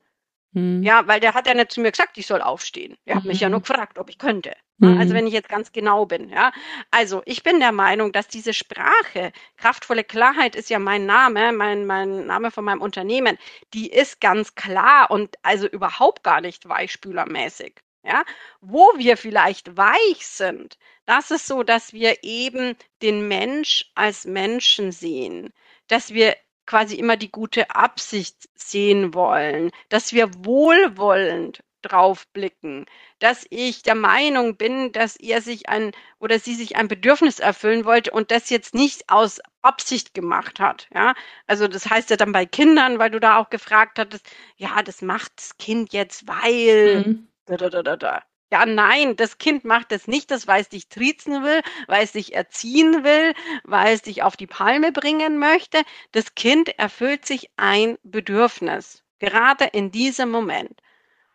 [0.53, 0.83] Mhm.
[0.83, 2.97] Ja, weil der hat ja nicht zu mir gesagt, ich soll aufstehen.
[3.05, 3.29] Er hat mhm.
[3.29, 3.65] mich ja nur mhm.
[3.65, 4.55] gefragt, ob ich könnte.
[4.79, 4.99] Mhm.
[4.99, 6.53] Also wenn ich jetzt ganz genau bin, ja.
[6.91, 11.85] Also ich bin der Meinung, dass diese Sprache, kraftvolle Klarheit ist ja mein Name, mein,
[11.87, 13.39] mein Name von meinem Unternehmen,
[13.75, 17.81] die ist ganz klar und also überhaupt gar nicht weichspülermäßig.
[18.05, 18.25] Ja,
[18.61, 24.93] wo wir vielleicht weich sind, das ist so, dass wir eben den Mensch als Menschen
[24.93, 25.53] sehen,
[25.89, 26.37] dass wir
[26.69, 32.85] quasi immer die gute Absicht sehen wollen, dass wir wohlwollend drauf blicken,
[33.21, 37.87] dass ich der Meinung bin, dass er sich ein oder sie sich ein Bedürfnis erfüllen
[37.87, 40.89] wollte und das jetzt nicht aus Absicht gemacht hat.
[40.95, 41.15] Ja,
[41.47, 45.01] also das heißt ja dann bei Kindern, weil du da auch gefragt hattest, ja, das
[45.01, 47.05] macht das Kind jetzt, weil.
[47.07, 47.29] Mhm.
[47.47, 48.23] Da, da, da, da.
[48.53, 52.13] Ja, nein, das Kind macht es nicht, das weil es dich triezen will, weil es
[52.13, 53.35] dich erziehen will,
[53.65, 55.83] weil es dich auf die Palme bringen möchte.
[56.13, 60.81] Das Kind erfüllt sich ein Bedürfnis, gerade in diesem Moment.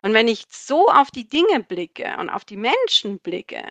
[0.02, 3.68] Und wenn ich so auf die Dinge blicke und auf die Menschen blicke,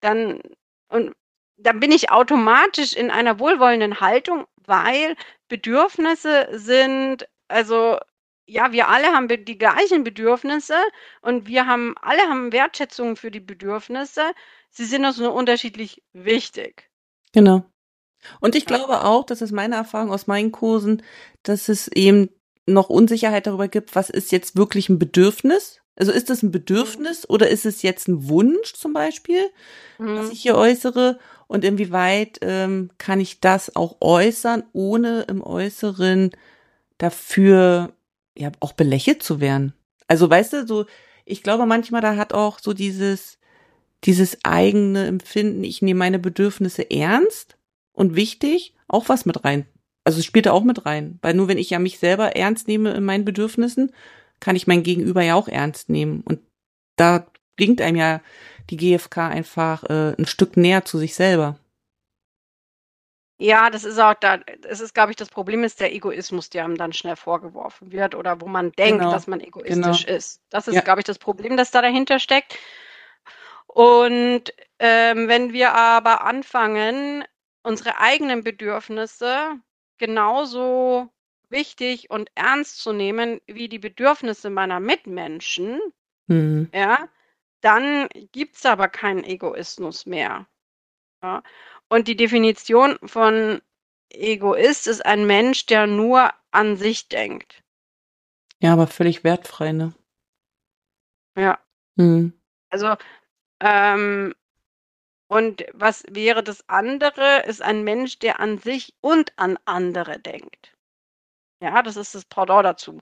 [0.00, 0.40] dann,
[0.88, 1.14] und,
[1.58, 5.16] dann bin ich automatisch in einer wohlwollenden Haltung, weil
[5.48, 7.98] Bedürfnisse sind, also
[8.50, 10.74] ja, wir alle haben die gleichen Bedürfnisse
[11.22, 14.22] und wir haben alle haben Wertschätzung für die Bedürfnisse.
[14.70, 16.90] Sie sind uns nur unterschiedlich wichtig.
[17.32, 17.64] Genau.
[18.40, 21.02] Und ich glaube auch, das ist meine Erfahrung aus meinen Kursen,
[21.42, 22.28] dass es eben
[22.66, 25.80] noch Unsicherheit darüber gibt, was ist jetzt wirklich ein Bedürfnis?
[25.96, 29.48] Also ist das ein Bedürfnis oder ist es jetzt ein Wunsch zum Beispiel,
[29.98, 30.16] mhm.
[30.16, 31.18] was ich hier äußere?
[31.46, 36.30] Und inwieweit ähm, kann ich das auch äußern, ohne im Äußeren
[36.98, 37.92] dafür
[38.36, 39.74] ja auch belächelt zu werden.
[40.06, 40.86] Also weißt du, so
[41.24, 43.38] ich glaube manchmal da hat auch so dieses
[44.04, 47.58] dieses eigene Empfinden, ich nehme meine Bedürfnisse ernst
[47.92, 49.66] und wichtig, auch was mit rein.
[50.04, 52.66] Also es spielt da auch mit rein, weil nur wenn ich ja mich selber ernst
[52.66, 53.92] nehme in meinen Bedürfnissen,
[54.40, 56.40] kann ich mein Gegenüber ja auch ernst nehmen und
[56.96, 58.22] da bringt einem ja
[58.70, 61.58] die GfK einfach äh, ein Stück näher zu sich selber.
[63.40, 66.64] Ja, das ist auch da es ist, glaube ich, das Problem ist der Egoismus, der
[66.64, 69.48] einem dann schnell vorgeworfen wird oder wo man denkt, Genau, dass man genau.
[69.60, 70.42] egoistisch ist.
[70.50, 70.80] Das ist, Ja.
[70.82, 72.58] glaube ich, das Problem, das da dahinter steckt.
[73.66, 77.24] Und, ähm, wenn wir aber anfangen,
[77.62, 79.52] unsere eigenen Bedürfnisse
[79.98, 81.08] genauso
[81.48, 85.80] wichtig und ernst zu nehmen wie die Bedürfnisse meiner Mitmenschen
[86.28, 86.70] Mhm.
[86.74, 87.08] ja,
[87.62, 90.46] dann gibt's aber keinen Egoismus mehr.
[91.22, 91.42] Ja.
[91.90, 93.60] Und die Definition von
[94.10, 97.62] Egoist ist ein Mensch, der nur an sich denkt.
[98.60, 99.92] Ja, aber völlig wertfrei, ne?
[101.36, 101.58] Ja.
[101.96, 102.32] Mhm.
[102.70, 102.94] Also,
[103.60, 104.34] ähm,
[105.28, 107.42] und was wäre das andere?
[107.46, 110.76] Ist ein Mensch, der an sich und an andere denkt.
[111.60, 113.00] Ja, das ist das Pendant dazu.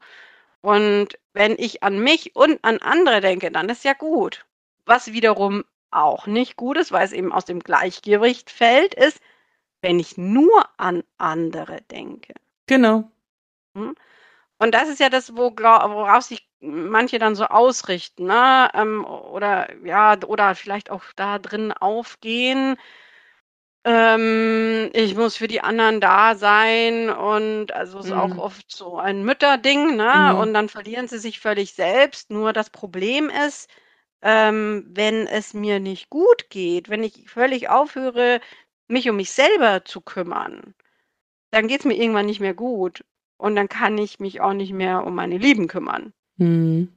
[0.62, 4.46] Und wenn ich an mich und an andere denke, dann ist ja gut.
[4.86, 9.20] Was wiederum auch nicht gut ist, weil es eben aus dem Gleichgewicht fällt, ist,
[9.80, 12.34] wenn ich nur an andere denke.
[12.66, 13.10] Genau.
[13.74, 13.94] Hm?
[14.58, 18.68] Und das ist ja das, wo, worauf sich manche dann so ausrichten, ne?
[18.74, 22.76] Ähm, oder ja, oder vielleicht auch da drin aufgehen.
[23.84, 28.18] Ähm, ich muss für die anderen da sein und also ist mhm.
[28.18, 30.32] auch oft so ein Mütterding, ne?
[30.32, 30.40] Mhm.
[30.40, 32.30] Und dann verlieren sie sich völlig selbst.
[32.30, 33.70] Nur das Problem ist,
[34.22, 38.40] ähm, wenn es mir nicht gut geht, wenn ich völlig aufhöre,
[38.88, 40.74] mich um mich selber zu kümmern,
[41.50, 43.04] dann geht es mir irgendwann nicht mehr gut.
[43.36, 46.12] Und dann kann ich mich auch nicht mehr um meine Lieben kümmern.
[46.36, 46.96] Mhm.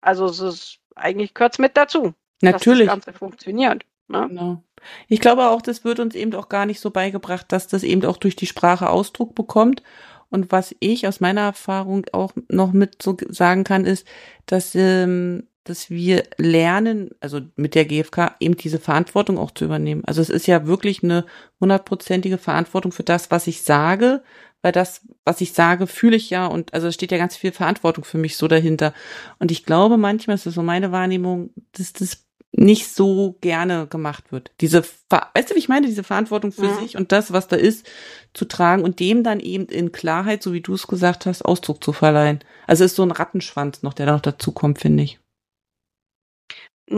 [0.00, 2.86] Also es ist, eigentlich gehört es mit dazu, Natürlich.
[2.86, 3.84] dass das Ganze funktioniert.
[4.08, 4.26] Ne?
[4.28, 4.62] Genau.
[5.08, 8.04] Ich glaube auch, das wird uns eben auch gar nicht so beigebracht, dass das eben
[8.04, 9.82] auch durch die Sprache Ausdruck bekommt.
[10.30, 14.06] Und was ich aus meiner Erfahrung auch noch mit so sagen kann, ist,
[14.46, 20.04] dass, ähm, dass wir lernen, also mit der GfK eben diese Verantwortung auch zu übernehmen.
[20.04, 21.24] Also es ist ja wirklich eine
[21.60, 24.22] hundertprozentige Verantwortung für das, was ich sage,
[24.62, 27.52] weil das, was ich sage, fühle ich ja und also es steht ja ganz viel
[27.52, 28.92] Verantwortung für mich so dahinter.
[29.38, 34.30] Und ich glaube manchmal, ist das so meine Wahrnehmung, dass das nicht so gerne gemacht
[34.30, 34.50] wird.
[34.60, 36.78] Diese, weißt du, wie ich meine, diese Verantwortung für Mhm.
[36.80, 37.88] sich und das, was da ist,
[38.34, 41.82] zu tragen und dem dann eben in Klarheit, so wie du es gesagt hast, Ausdruck
[41.82, 42.40] zu verleihen.
[42.66, 45.18] Also es ist so ein Rattenschwanz noch, der da noch dazu kommt, finde ich.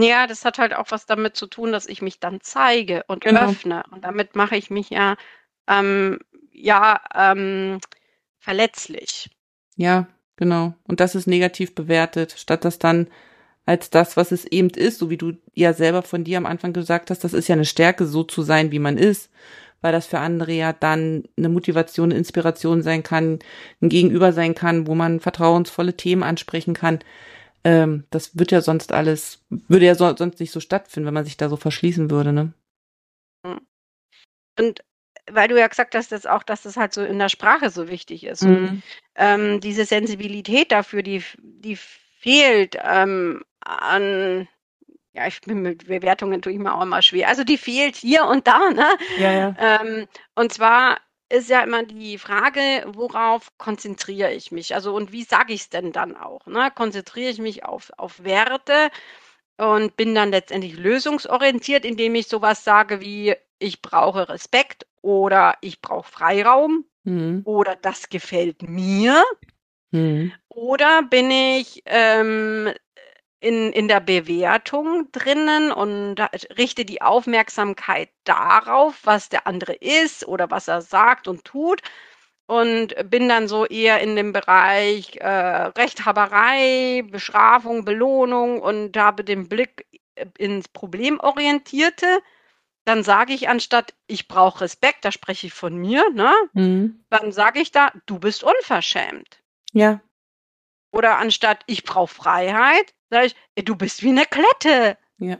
[0.02, 3.24] Ja, das hat halt auch was damit zu tun, dass ich mich dann zeige und
[3.24, 3.42] Genau.
[3.44, 3.84] öffne.
[3.92, 5.16] Und damit mache ich mich ja,
[5.68, 6.18] ähm,
[6.52, 7.80] ja, ähm,
[8.40, 9.30] verletzlich.
[9.76, 10.74] Ja, genau.
[10.88, 13.08] Und das ist negativ bewertet, statt das dann
[13.66, 16.72] als das, was es eben ist, so wie du ja selber von dir am Anfang
[16.72, 19.30] gesagt hast, das ist ja eine Stärke, so zu sein, wie man ist,
[19.80, 23.38] weil das für andere ja dann eine Motivation, eine Inspiration sein kann,
[23.82, 27.00] ein Gegenüber sein kann, wo man vertrauensvolle Themen ansprechen kann.
[27.64, 31.24] Ähm, das wird ja sonst alles, würde ja so, sonst nicht so stattfinden, wenn man
[31.24, 32.52] sich da so verschließen würde, ne?
[34.58, 34.80] Und
[35.30, 37.88] weil du ja gesagt hast, dass auch, dass das halt so in der Sprache so
[37.88, 38.42] wichtig ist.
[38.42, 38.82] Und Mhm.
[39.16, 44.46] ähm, diese Sensibilität dafür, die, die fehlt ähm, an,
[45.14, 47.28] ja, ich bin mit Bewertungen tue ich mir auch immer schwer.
[47.28, 48.86] Also die fehlt hier und da, ne?
[49.16, 49.56] Ja, ja.
[49.58, 50.98] Ähm, und zwar
[51.34, 54.74] ist ja immer die Frage, worauf konzentriere ich mich?
[54.74, 56.46] Also und wie sage ich es denn dann auch?
[56.46, 56.70] Ne?
[56.74, 58.90] Konzentriere ich mich auf, auf Werte
[59.58, 65.80] und bin dann letztendlich lösungsorientiert, indem ich sowas sage wie, ich brauche Respekt oder ich
[65.80, 67.42] brauche Freiraum Mhm.
[67.44, 69.22] oder das gefällt mir.
[69.92, 70.32] Mhm.
[70.48, 72.72] Oder bin ich ähm,
[73.44, 76.16] in, in der Bewertung drinnen und
[76.58, 81.82] richte die Aufmerksamkeit darauf, was der andere ist oder was er sagt und tut
[82.46, 89.48] und bin dann so eher in dem Bereich äh, Rechthaberei, Bestrafung, Belohnung und habe den
[89.48, 89.86] Blick
[90.16, 92.20] äh, ins Problemorientierte.
[92.86, 96.32] Dann sage ich anstatt, ich brauche Respekt, da spreche ich von mir, ne?
[96.54, 97.04] Mhm.
[97.10, 99.42] Dann sage ich da, du bist unverschämt.
[99.72, 100.00] Ja,
[100.92, 104.98] Oder anstatt ich brauche Freiheit, sage ich, "Ey, du bist wie eine Klette.
[105.18, 105.38] ja.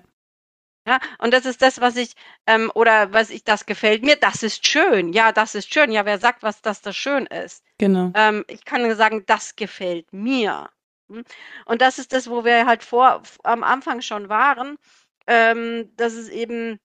[0.87, 2.13] Ja, und das ist das, was ich,
[2.47, 5.15] ähm, oder was ich, das gefällt mir, das ist schön.
[5.15, 5.91] Ja, das ist schön.
[5.93, 7.65] Ja, wer sagt, was das da schön ist?
[7.79, 8.13] Genau.
[8.15, 10.69] Ähm, ich kann sagen, das gefällt mir.
[11.09, 11.25] Hm?
[11.65, 14.77] Und das ist das, wo wir halt vor, am Anfang schon waren,
[15.27, 16.79] ähm, dass es eben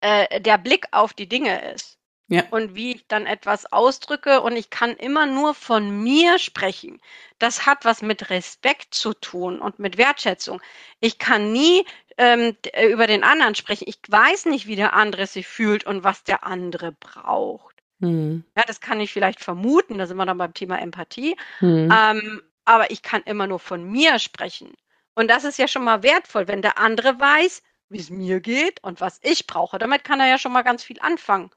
[0.00, 1.91] äh, der Blick auf die Dinge ist.
[2.34, 2.44] Ja.
[2.50, 7.00] Und wie ich dann etwas ausdrücke und ich kann immer nur von mir sprechen.
[7.38, 10.60] Das hat was mit Respekt zu tun und mit Wertschätzung.
[11.00, 11.84] Ich kann nie
[12.16, 13.84] ähm, äh, über den anderen sprechen.
[13.86, 17.76] Ich weiß nicht, wie der andere sich fühlt und was der andere braucht.
[17.98, 18.44] Mhm.
[18.56, 21.36] Ja, das kann ich vielleicht vermuten, da sind wir dann beim Thema Empathie.
[21.60, 21.92] Mhm.
[21.92, 24.72] Ähm, aber ich kann immer nur von mir sprechen.
[25.14, 28.82] Und das ist ja schon mal wertvoll, wenn der andere weiß, wie es mir geht
[28.82, 29.78] und was ich brauche.
[29.78, 31.50] Damit kann er ja schon mal ganz viel anfangen.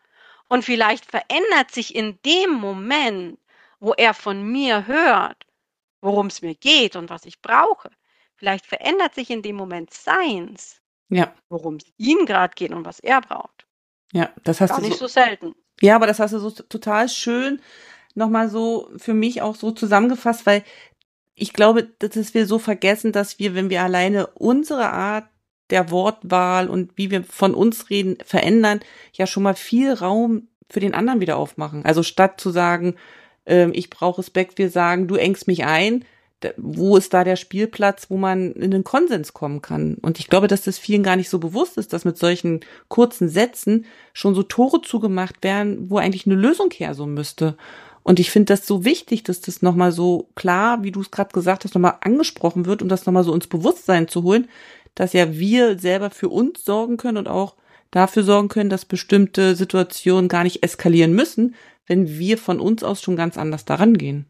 [0.50, 3.40] Und vielleicht verändert sich in dem Moment,
[3.80, 5.46] wo er von mir hört,
[6.02, 7.90] worum es mir geht und was ich brauche,
[8.36, 13.00] vielleicht verändert sich in dem Moment seins, Ja, worum es ihm gerade geht und was
[13.00, 13.66] er braucht.
[14.12, 15.56] ja, das hast Gar du nicht so, so selten.
[15.82, 17.62] Ja, aber das hast du so total schön
[18.14, 20.64] nochmal so für mich auch so zusammengefasst, weil
[21.36, 25.28] ich glaube, dass wir so vergessen, dass wir, wenn wir alleine unsere Art
[25.70, 28.80] der Wortwahl und wie wir von uns reden verändern,
[29.14, 31.86] ja schon mal viel Raum für den anderen wieder aufmachen.
[31.86, 32.96] Also statt zu sagen,
[33.46, 36.06] ähm, ich brauche Respekt, wir sagen, du engst mich ein,
[36.58, 39.96] wo ist da der Spielplatz, wo man in den Konsens kommen kann?
[40.02, 43.30] Und ich glaube, dass das vielen gar nicht so bewusst ist, dass mit solchen kurzen
[43.30, 47.58] Sätzen schon so Tore zugemacht werden, wo eigentlich eine Lösung her so müsste.
[48.04, 51.32] Und ich finde das so wichtig, dass das nochmal so klar, wie du es gerade
[51.32, 54.48] gesagt hast, nochmal angesprochen wird, um das nochmal so ins Bewusstsein zu holen,
[54.96, 57.56] dass ja wir selber für uns sorgen können und auch
[57.92, 63.02] dafür sorgen können, dass bestimmte Situationen gar nicht eskalieren müssen, wenn wir von uns aus
[63.02, 64.26] schon ganz anders daran gehen.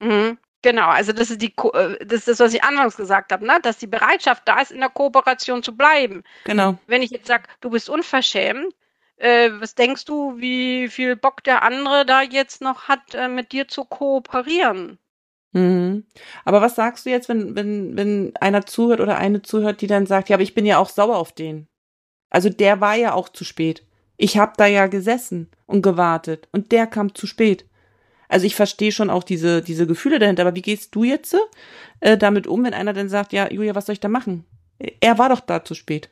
[0.00, 0.38] Mhm.
[0.62, 3.58] Genau, also das ist die, äh, das ist das, was ich anfangs gesagt habe, ne?
[3.62, 6.24] dass die Bereitschaft da ist, in der Kooperation zu bleiben.
[6.44, 6.76] Genau.
[6.86, 8.74] Wenn ich jetzt sage, du bist unverschämt,
[9.16, 13.52] äh, was denkst du, wie viel Bock der andere da jetzt noch hat, äh, mit
[13.52, 14.98] dir zu kooperieren?
[15.56, 16.04] Mhm.
[16.44, 20.04] Aber was sagst du jetzt, wenn, wenn, wenn einer zuhört oder eine zuhört, die dann
[20.04, 21.66] sagt, ja, aber ich bin ja auch sauer auf den.
[22.28, 23.82] Also der war ja auch zu spät.
[24.18, 27.64] Ich habe da ja gesessen und gewartet und der kam zu spät.
[28.28, 31.34] Also ich verstehe schon auch diese, diese Gefühle dahinter, aber wie gehst du jetzt
[32.00, 34.44] äh, damit um, wenn einer dann sagt, ja, Julia, was soll ich da machen?
[35.00, 36.10] Er war doch da zu spät.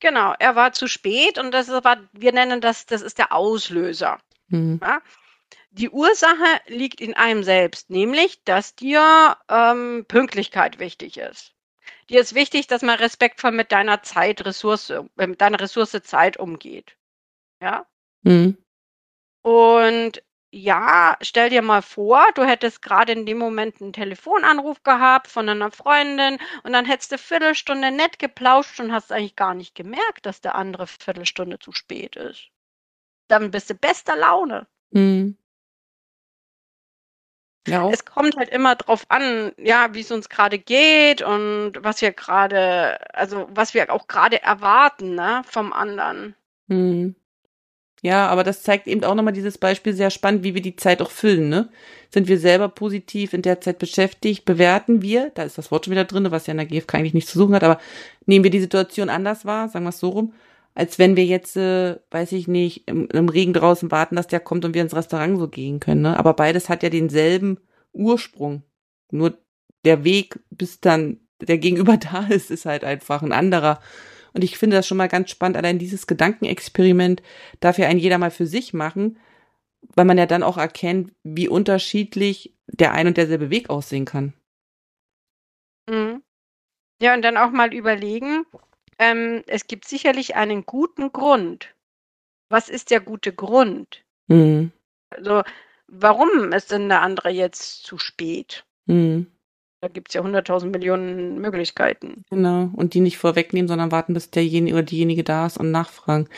[0.00, 4.18] Genau, er war zu spät und das war, wir nennen das, das ist der Auslöser.
[4.48, 4.78] Mhm.
[4.82, 5.00] Ja?
[5.76, 11.54] Die Ursache liegt in einem selbst, nämlich, dass dir ähm, Pünktlichkeit wichtig ist.
[12.08, 16.38] Dir ist wichtig, dass man respektvoll mit deiner Zeit, Ressource, äh, mit deiner Ressource Zeit
[16.38, 16.96] umgeht.
[17.60, 17.86] Ja?
[18.22, 18.56] Mhm.
[19.42, 25.26] Und ja, stell dir mal vor, du hättest gerade in dem Moment einen Telefonanruf gehabt
[25.26, 29.74] von einer Freundin und dann hättest du Viertelstunde nett geplauscht und hast eigentlich gar nicht
[29.74, 32.48] gemerkt, dass der andere Viertelstunde zu spät ist.
[33.28, 34.66] Dann bist du bester Laune.
[34.92, 35.36] Mhm.
[37.66, 37.90] Ja.
[37.90, 42.12] Es kommt halt immer drauf an, ja, wie es uns gerade geht und was wir
[42.12, 46.34] gerade, also was wir auch gerade erwarten, ne, vom anderen.
[46.68, 47.16] Mhm.
[48.02, 51.00] Ja, aber das zeigt eben auch nochmal dieses Beispiel sehr spannend, wie wir die Zeit
[51.02, 51.70] auch füllen, ne?
[52.10, 55.92] Sind wir selber positiv in der Zeit beschäftigt, bewerten wir, da ist das Wort schon
[55.92, 57.80] wieder drin, was ja in der GfK eigentlich nichts zu suchen hat, aber
[58.26, 60.34] nehmen wir die Situation anders wahr, sagen wir es so rum,
[60.76, 64.40] als wenn wir jetzt, äh, weiß ich nicht, im, im Regen draußen warten, dass der
[64.40, 66.18] kommt und wir ins Restaurant so gehen können, ne?
[66.18, 67.58] Aber beides hat ja denselben
[67.92, 68.62] Ursprung.
[69.10, 69.38] Nur
[69.86, 73.80] der Weg, bis dann der Gegenüber da ist, ist halt einfach ein anderer.
[74.34, 75.56] Und ich finde das schon mal ganz spannend.
[75.56, 77.22] Allein dieses Gedankenexperiment
[77.60, 79.18] darf ja ein jeder mal für sich machen,
[79.94, 84.34] weil man ja dann auch erkennt, wie unterschiedlich der ein und derselbe Weg aussehen kann.
[85.88, 86.22] Mhm.
[87.00, 88.44] Ja, und dann auch mal überlegen,
[88.98, 91.74] ähm, es gibt sicherlich einen guten Grund.
[92.48, 94.02] Was ist der gute Grund?
[94.28, 94.72] Mhm.
[95.10, 95.42] Also,
[95.88, 98.64] warum ist denn der andere jetzt zu spät?
[98.86, 99.26] Mhm.
[99.80, 102.24] Da gibt es ja 100.000 Millionen Möglichkeiten.
[102.30, 102.70] Genau.
[102.74, 106.28] Und die nicht vorwegnehmen, sondern warten, bis derjenige oder diejenige da ist und nachfragen.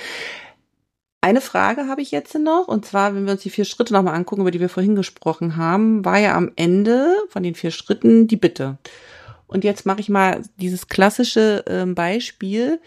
[1.21, 4.15] Eine Frage habe ich jetzt noch, und zwar, wenn wir uns die vier Schritte nochmal
[4.15, 8.29] angucken, über die wir vorhin gesprochen haben, war ja am Ende von den vier Schritten
[8.29, 8.79] die Bitte.
[9.49, 12.81] Und jetzt mache ich mal dieses klassische äh, Beispiel,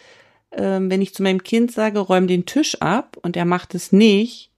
[0.52, 3.92] äh, wenn ich zu meinem Kind sage, räum den Tisch ab und er macht es
[3.92, 4.52] nicht,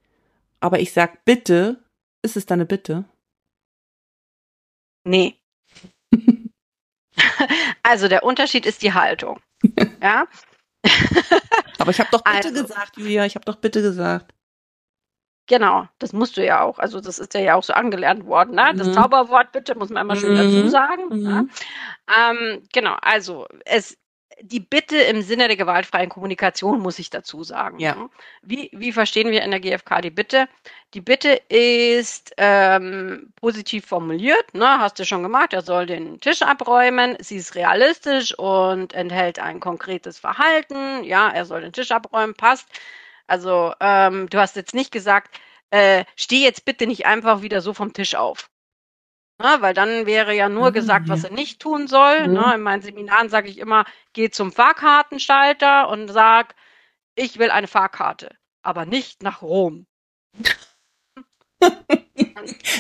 [0.60, 1.82] aber ich sag bitte,
[2.22, 3.06] ist es dann eine Bitte?
[5.06, 5.36] Nee.
[7.84, 9.40] also der Unterschied ist die Haltung.
[10.02, 10.28] ja.
[11.80, 14.34] Aber ich habe doch bitte also, gesagt, Julia, ich habe doch bitte gesagt.
[15.48, 16.80] Genau, das musst du ja auch.
[16.80, 18.56] Also das ist ja auch so angelernt worden.
[18.56, 18.74] Ne?
[18.76, 18.94] Das mhm.
[18.94, 20.38] Zauberwort bitte muss man immer schön mhm.
[20.38, 21.04] dazu sagen.
[21.10, 21.26] Mhm.
[22.08, 22.32] Ja?
[22.32, 23.98] Ähm, genau, also es
[24.42, 27.80] die Bitte im Sinne der gewaltfreien Kommunikation muss ich dazu sagen.
[27.80, 27.96] Ja.
[27.96, 28.10] Ne?
[28.42, 30.48] Wie, wie verstehen wir in der GfK die Bitte?
[30.94, 34.80] Die Bitte ist ähm, positiv formuliert, ne?
[34.80, 37.16] hast du schon gemacht, er soll den Tisch abräumen.
[37.20, 41.04] Sie ist realistisch und enthält ein konkretes Verhalten.
[41.04, 42.68] Ja, er soll den Tisch abräumen, passt.
[43.28, 45.40] Also ähm, du hast jetzt nicht gesagt,
[45.72, 48.50] äh, steh jetzt bitte nicht einfach wieder so vom Tisch auf.
[49.42, 52.28] Ne, weil dann wäre ja nur ah, gesagt, was er nicht tun soll.
[52.28, 52.34] Mhm.
[52.34, 52.52] Ne?
[52.56, 56.56] In meinen Seminaren sage ich immer, geh zum Fahrkartenschalter und sag,
[57.16, 58.30] ich will eine Fahrkarte,
[58.62, 59.88] aber nicht nach Rom.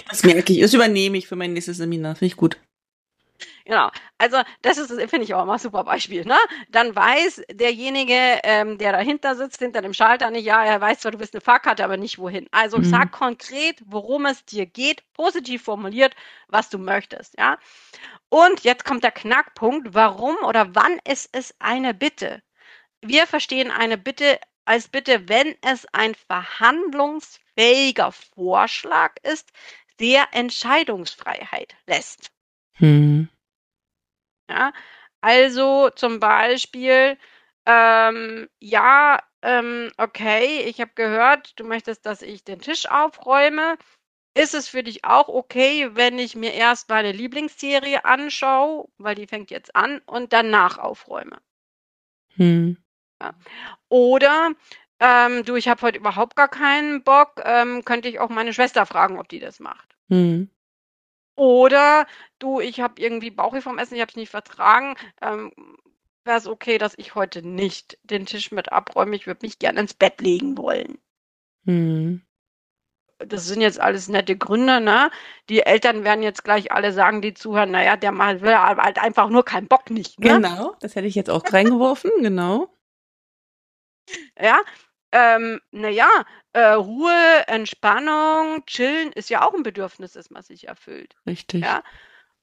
[0.09, 2.59] das merke ich, das übernehme ich für mein nächstes Seminar, finde ich gut.
[3.65, 3.89] Genau.
[4.17, 6.25] Also das ist, finde ich auch mal ein super Beispiel.
[6.25, 6.37] Ne?
[6.69, 11.11] Dann weiß derjenige, ähm, der dahinter sitzt, hinter dem Schalter nicht, ja, er weiß zwar,
[11.11, 12.47] du bist eine Fahrkarte, aber nicht wohin.
[12.51, 12.83] Also mhm.
[12.83, 16.13] sag konkret, worum es dir geht, positiv formuliert,
[16.47, 17.37] was du möchtest.
[17.37, 17.57] Ja.
[18.29, 22.41] Und jetzt kommt der Knackpunkt, warum oder wann ist es eine Bitte?
[23.01, 29.51] Wir verstehen eine Bitte als Bitte, wenn es ein verhandlungsfähiger Vorschlag ist,
[29.99, 32.31] der Entscheidungsfreiheit lässt.
[32.73, 33.29] Hm.
[34.49, 34.73] Ja,
[35.21, 37.17] also zum Beispiel,
[37.65, 43.77] ähm, ja, ähm, okay, ich habe gehört, du möchtest, dass ich den Tisch aufräume.
[44.35, 49.27] Ist es für dich auch okay, wenn ich mir erst meine Lieblingsserie anschaue, weil die
[49.27, 51.37] fängt jetzt an, und danach aufräume?
[52.35, 52.77] Hm.
[53.21, 53.33] Ja.
[53.89, 54.51] Oder
[54.99, 58.85] ähm, du, ich habe heute überhaupt gar keinen Bock, ähm, könnte ich auch meine Schwester
[58.85, 59.95] fragen, ob die das macht.
[60.09, 60.49] Hm.
[61.35, 62.05] Oder
[62.39, 64.95] du, ich habe irgendwie Bauchweh vom Essen, ich habe es nicht vertragen.
[65.21, 65.51] Ähm,
[66.25, 69.15] Wäre es okay, dass ich heute nicht den Tisch mit abräume?
[69.15, 70.97] Ich würde mich gerne ins Bett legen wollen.
[71.65, 72.21] Hm.
[73.17, 75.11] Das sind jetzt alles nette Gründe, ne?
[75.49, 79.29] Die Eltern werden jetzt gleich alle sagen, die zuhören, naja, der mal will halt einfach
[79.29, 80.19] nur keinen Bock nicht.
[80.19, 80.27] Ne?
[80.27, 82.73] Genau, das hätte ich jetzt auch reingeworfen, genau.
[84.39, 84.59] Ja,
[85.13, 86.09] ähm, naja,
[86.53, 91.15] äh, Ruhe, Entspannung, Chillen ist ja auch ein Bedürfnis, das man sich erfüllt.
[91.27, 91.63] Richtig.
[91.63, 91.83] Ja.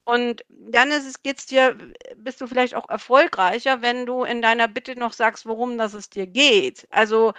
[0.05, 1.77] Und dann ist es, geht's dir,
[2.17, 6.11] bist du vielleicht auch erfolgreicher, wenn du in deiner Bitte noch sagst, worum das es
[6.11, 6.87] dir geht.
[6.91, 7.35] Also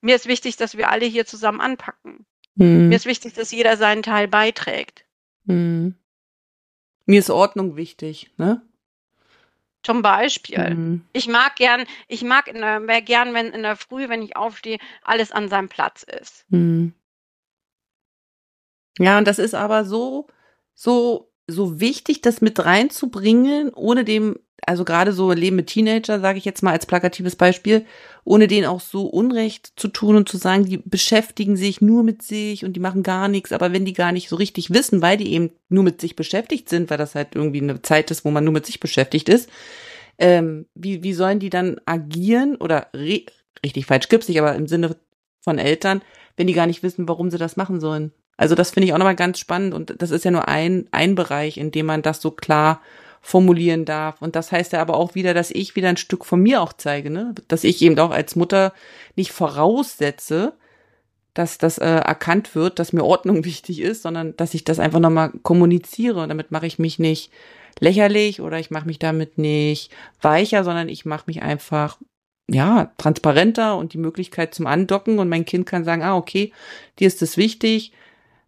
[0.00, 2.24] mir ist wichtig, dass wir alle hier zusammen anpacken.
[2.54, 2.88] Mhm.
[2.88, 5.04] Mir ist wichtig, dass jeder seinen Teil beiträgt.
[5.44, 5.96] Mhm.
[7.06, 8.62] Mir ist Ordnung wichtig, ne?
[9.86, 10.74] Zum Beispiel.
[10.74, 11.04] Mhm.
[11.12, 14.78] Ich mag gern, ich mag in der, gern, wenn in der Früh, wenn ich aufstehe,
[15.04, 16.44] alles an seinem Platz ist.
[16.48, 16.92] Mhm.
[18.98, 20.26] Ja, und das ist aber so,
[20.74, 26.38] so, so wichtig, das mit reinzubringen, ohne dem also gerade so Leben mit Teenager, sage
[26.38, 27.86] ich jetzt mal als plakatives Beispiel,
[28.24, 32.22] ohne denen auch so Unrecht zu tun und zu sagen, die beschäftigen sich nur mit
[32.22, 35.16] sich und die machen gar nichts, aber wenn die gar nicht so richtig wissen, weil
[35.16, 38.30] die eben nur mit sich beschäftigt sind, weil das halt irgendwie eine Zeit ist, wo
[38.32, 39.48] man nur mit sich beschäftigt ist,
[40.18, 44.96] ähm, wie, wie sollen die dann agieren oder richtig falsch gibt's nicht, aber im Sinne
[45.40, 46.02] von Eltern,
[46.36, 48.12] wenn die gar nicht wissen, warum sie das machen sollen.
[48.36, 51.14] Also das finde ich auch nochmal ganz spannend und das ist ja nur ein, ein
[51.14, 52.82] Bereich, in dem man das so klar
[53.26, 54.22] formulieren darf.
[54.22, 56.72] Und das heißt ja aber auch wieder, dass ich wieder ein Stück von mir auch
[56.72, 57.34] zeige, ne?
[57.48, 58.72] Dass ich eben auch als Mutter
[59.16, 60.52] nicht voraussetze,
[61.34, 65.00] dass das äh, erkannt wird, dass mir Ordnung wichtig ist, sondern dass ich das einfach
[65.00, 66.22] nochmal kommuniziere.
[66.22, 67.32] Und damit mache ich mich nicht
[67.80, 69.90] lächerlich oder ich mache mich damit nicht
[70.22, 71.98] weicher, sondern ich mache mich einfach
[72.48, 76.52] ja transparenter und die Möglichkeit zum Andocken und mein Kind kann sagen, ah okay,
[77.00, 77.90] dir ist das wichtig,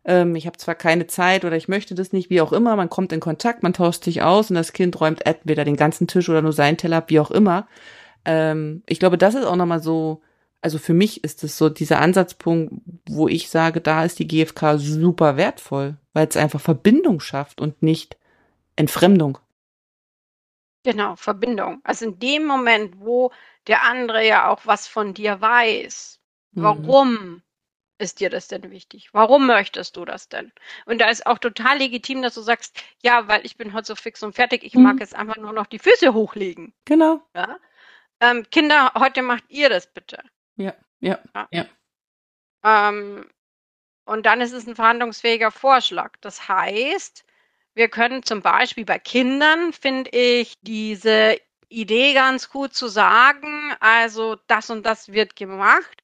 [0.09, 2.89] ähm, ich habe zwar keine Zeit oder ich möchte das nicht, wie auch immer, man
[2.89, 6.29] kommt in Kontakt, man tauscht sich aus und das Kind räumt entweder den ganzen Tisch
[6.31, 7.69] oder nur seinen Teller, wie auch immer.
[8.25, 10.23] Ähm, ich glaube, das ist auch nochmal so,
[10.63, 12.73] also für mich ist es so dieser Ansatzpunkt,
[13.07, 17.83] wo ich sage, da ist die GfK super wertvoll, weil es einfach Verbindung schafft und
[17.83, 18.17] nicht
[18.77, 19.37] Entfremdung.
[20.85, 21.81] Genau, Verbindung.
[21.85, 23.31] Also in dem Moment, wo
[23.67, 26.19] der andere ja auch was von dir weiß,
[26.53, 26.63] mhm.
[27.99, 29.11] Ist dir das denn wichtig?
[29.13, 30.53] Warum möchtest du das denn?
[30.87, 33.95] Und da ist auch total legitim, dass du sagst, ja, weil ich bin heute so
[33.97, 34.85] fix und fertig, ich mhm.
[34.85, 36.73] mag jetzt einfach nur noch die Füße hochlegen.
[36.85, 37.21] Genau.
[37.35, 37.59] Ja?
[38.21, 40.23] Ähm, Kinder, heute macht ihr das bitte.
[40.57, 41.49] Ja, ja, ja.
[41.51, 41.67] ja.
[42.65, 43.29] Ähm,
[44.05, 46.17] und dann ist es ein verhandlungsfähiger Vorschlag.
[46.21, 47.25] Das heißt,
[47.75, 51.37] wir können zum Beispiel bei Kindern, finde ich, diese
[51.69, 56.03] Idee ganz gut zu sagen, also das und das wird gemacht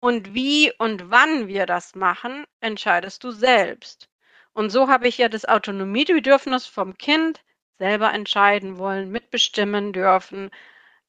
[0.00, 4.08] und wie und wann wir das machen, entscheidest du selbst.
[4.52, 7.40] Und so habe ich ja das Autonomiebedürfnis vom Kind
[7.78, 10.50] selber entscheiden wollen, mitbestimmen dürfen,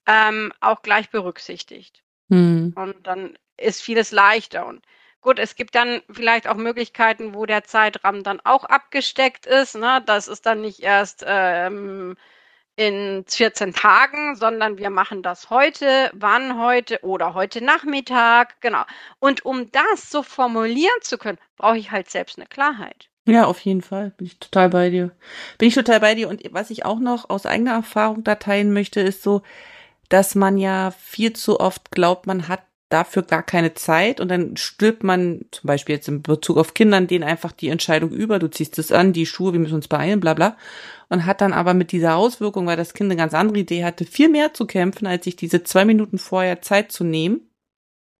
[0.07, 2.03] ähm, auch gleich berücksichtigt.
[2.29, 2.73] Mhm.
[2.75, 4.65] Und dann ist vieles leichter.
[4.65, 4.85] Und
[5.21, 9.75] gut, es gibt dann vielleicht auch Möglichkeiten, wo der Zeitrahmen dann auch abgesteckt ist.
[9.75, 10.01] Ne?
[10.05, 12.15] Das ist dann nicht erst ähm,
[12.81, 18.83] in 14 Tagen, sondern wir machen das heute, wann heute oder heute Nachmittag, genau.
[19.19, 23.09] Und um das so formulieren zu können, brauche ich halt selbst eine Klarheit.
[23.25, 24.13] Ja, auf jeden Fall.
[24.17, 25.11] Bin ich total bei dir.
[25.59, 26.27] Bin ich total bei dir.
[26.27, 29.43] Und was ich auch noch aus eigener Erfahrung da teilen möchte, ist so,
[30.09, 32.63] dass man ja viel zu oft glaubt, man hat
[32.93, 37.07] dafür gar keine Zeit und dann stülpt man zum Beispiel jetzt in Bezug auf Kindern
[37.07, 40.19] denen einfach die Entscheidung über, du ziehst es an, die Schuhe, wir müssen uns beeilen,
[40.19, 40.57] bla bla
[41.09, 44.05] und hat dann aber mit dieser Auswirkung, weil das Kind eine ganz andere Idee hatte,
[44.05, 47.41] viel mehr zu kämpfen, als sich diese zwei Minuten vorher Zeit zu nehmen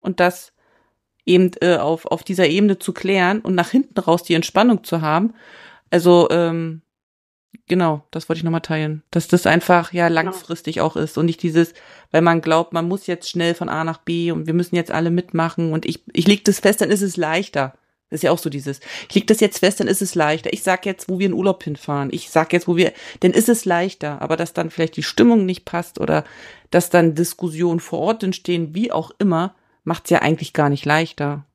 [0.01, 0.53] und das
[1.25, 5.01] eben äh, auf, auf dieser Ebene zu klären und nach hinten raus die Entspannung zu
[5.01, 5.33] haben.
[5.89, 6.81] Also ähm,
[7.67, 9.03] Genau, das wollte ich nochmal teilen.
[9.11, 10.21] Dass das einfach ja genau.
[10.21, 10.87] langfristig genau.
[10.87, 11.73] auch ist und nicht dieses,
[12.11, 14.91] weil man glaubt, man muss jetzt schnell von A nach B und wir müssen jetzt
[14.91, 17.73] alle mitmachen und ich, ich leg das fest, dann ist es leichter.
[18.09, 20.51] Das ist ja auch so dieses, ich leg das jetzt fest, dann ist es leichter.
[20.51, 22.09] Ich sag jetzt, wo wir in Urlaub hinfahren.
[22.11, 22.91] Ich sag jetzt, wo wir,
[23.21, 24.21] dann ist es leichter.
[24.21, 26.25] Aber dass dann vielleicht die Stimmung nicht passt oder
[26.71, 31.45] dass dann Diskussionen vor Ort entstehen, wie auch immer, macht's ja eigentlich gar nicht leichter.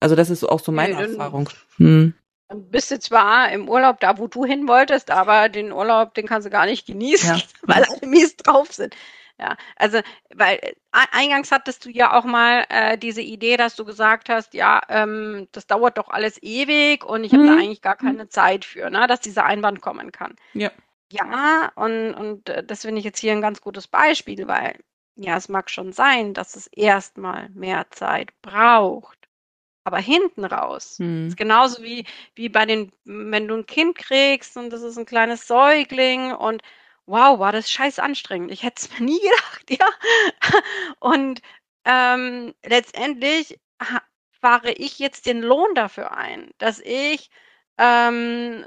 [0.00, 1.50] Also das ist auch so meine nee, Erfahrung.
[1.76, 2.14] Hm
[2.54, 6.46] bist du zwar im Urlaub da, wo du hin wolltest, aber den Urlaub, den kannst
[6.46, 7.42] du gar nicht genießen, ja.
[7.62, 8.96] weil alle mies drauf sind.
[9.40, 10.00] Ja, also,
[10.34, 10.72] weil äh,
[11.12, 15.46] eingangs hattest du ja auch mal äh, diese Idee, dass du gesagt hast, ja, ähm,
[15.52, 17.46] das dauert doch alles ewig und ich habe mhm.
[17.46, 20.34] da eigentlich gar keine Zeit für, ne, dass dieser Einwand kommen kann.
[20.54, 20.72] Ja.
[21.10, 24.78] Ja, und, und äh, das finde ich jetzt hier ein ganz gutes Beispiel, weil
[25.14, 29.17] ja, es mag schon sein, dass es erstmal mehr Zeit braucht
[29.88, 30.96] aber hinten raus.
[30.98, 31.28] Hm.
[31.28, 35.06] ist genauso wie, wie bei den, wenn du ein Kind kriegst und das ist ein
[35.06, 36.62] kleines Säugling und
[37.06, 38.52] wow, war das scheiß anstrengend.
[38.52, 39.88] Ich hätte es mir nie gedacht, ja.
[41.00, 41.40] Und
[41.84, 43.58] ähm, letztendlich
[44.40, 47.30] fahre ich jetzt den Lohn dafür ein, dass ich
[47.78, 48.66] ähm,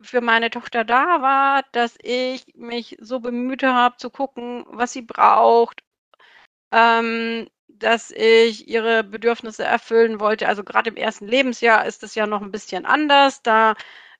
[0.00, 5.02] für meine Tochter da war, dass ich mich so bemüht habe zu gucken, was sie
[5.02, 5.82] braucht,
[6.72, 10.48] ähm, dass ich ihre Bedürfnisse erfüllen wollte.
[10.48, 13.42] Also gerade im ersten Lebensjahr ist es ja noch ein bisschen anders.
[13.42, 13.74] Da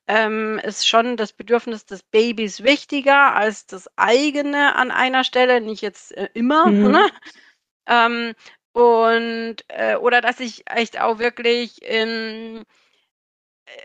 [0.07, 5.83] ähm, ist schon das Bedürfnis des Babys wichtiger als das eigene an einer Stelle, nicht
[5.83, 6.67] jetzt äh, immer.
[6.67, 6.91] Mhm.
[6.91, 7.11] Ne?
[7.87, 8.35] Ähm,
[8.73, 12.65] Und äh, oder dass ich echt auch wirklich in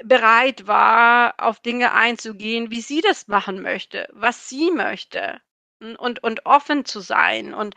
[0.03, 5.39] bereit war, auf Dinge einzugehen, wie sie das machen möchte, was sie möchte
[5.80, 7.53] und, und offen zu sein.
[7.53, 7.76] Und,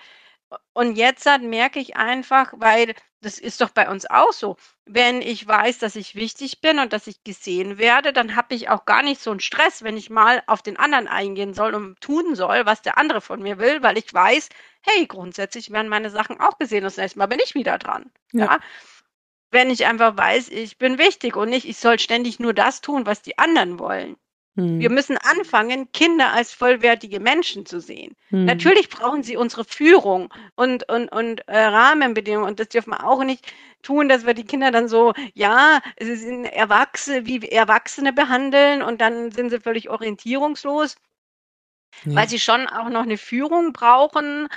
[0.73, 5.47] und jetzt merke ich einfach, weil das ist doch bei uns auch so, wenn ich
[5.47, 9.03] weiß, dass ich wichtig bin und dass ich gesehen werde, dann habe ich auch gar
[9.03, 12.67] nicht so einen Stress, wenn ich mal auf den anderen eingehen soll und tun soll,
[12.67, 14.49] was der andere von mir will, weil ich weiß,
[14.83, 16.83] hey, grundsätzlich werden meine Sachen auch gesehen.
[16.83, 18.11] Das nächste Mal bin ich wieder dran.
[18.33, 18.45] ja?
[18.45, 18.59] ja?
[19.53, 23.07] wenn ich einfach weiß, ich bin wichtig und nicht, ich soll ständig nur das tun,
[23.07, 24.17] was die anderen wollen.
[24.57, 24.81] Hm.
[24.81, 28.15] Wir müssen anfangen, Kinder als vollwertige Menschen zu sehen.
[28.29, 28.45] Hm.
[28.45, 32.49] Natürlich brauchen sie unsere Führung und, und, und äh, Rahmenbedingungen.
[32.49, 33.51] Und das dürfen wir auch nicht
[33.83, 39.01] tun, dass wir die Kinder dann so, ja, sie sind Erwachsene, wie Erwachsene behandeln und
[39.01, 40.97] dann sind sie völlig orientierungslos,
[42.05, 42.15] ja.
[42.15, 44.49] weil sie schon auch noch eine Führung brauchen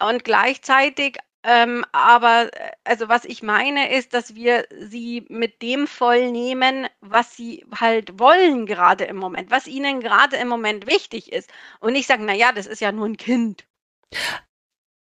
[0.00, 5.86] und gleichzeitig ähm, aber äh, also was ich meine ist, dass wir sie mit dem
[5.86, 11.32] voll nehmen, was sie halt wollen gerade im Moment, was ihnen gerade im Moment wichtig
[11.32, 11.50] ist.
[11.80, 13.64] Und nicht sagen, na ja, das ist ja nur ein Kind.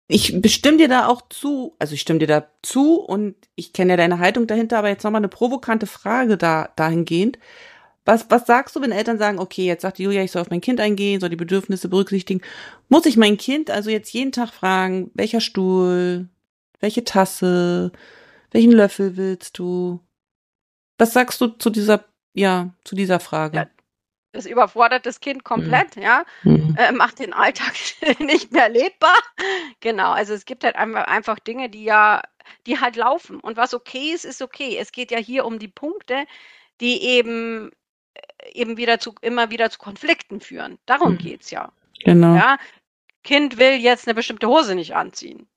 [0.08, 3.94] Ich bestimme dir da auch zu, also ich stimme dir da zu und ich kenne
[3.94, 7.38] ja deine Haltung dahinter, aber jetzt nochmal eine provokante Frage da, dahingehend.
[8.10, 10.62] Was, was sagst du, wenn Eltern sagen, okay, jetzt sagt Julia, ich soll auf mein
[10.62, 12.42] Kind eingehen, soll die Bedürfnisse berücksichtigen?
[12.88, 16.28] Muss ich mein Kind also jetzt jeden Tag fragen, welcher Stuhl,
[16.80, 17.92] welche Tasse,
[18.50, 20.00] welchen Löffel willst du?
[20.98, 22.04] Was sagst du zu dieser,
[22.34, 23.58] ja, zu dieser Frage?
[23.58, 23.68] Ja,
[24.32, 26.02] das überfordert das Kind komplett, mhm.
[26.02, 26.76] ja, mhm.
[26.80, 27.76] Äh, macht den Alltag
[28.20, 29.18] nicht mehr lebbar.
[29.82, 32.24] Genau, also es gibt halt einfach, einfach Dinge, die ja,
[32.66, 33.40] die halt laufen.
[33.40, 34.78] Und was okay ist, ist okay.
[34.80, 36.26] Es geht ja hier um die Punkte,
[36.82, 37.70] die eben
[38.54, 40.78] eben wieder zu, immer wieder zu Konflikten führen.
[40.86, 41.38] Darum mhm.
[41.40, 41.72] es ja.
[42.04, 42.36] Genau.
[42.36, 42.58] Ja,
[43.24, 45.48] Kind will jetzt eine bestimmte Hose nicht anziehen.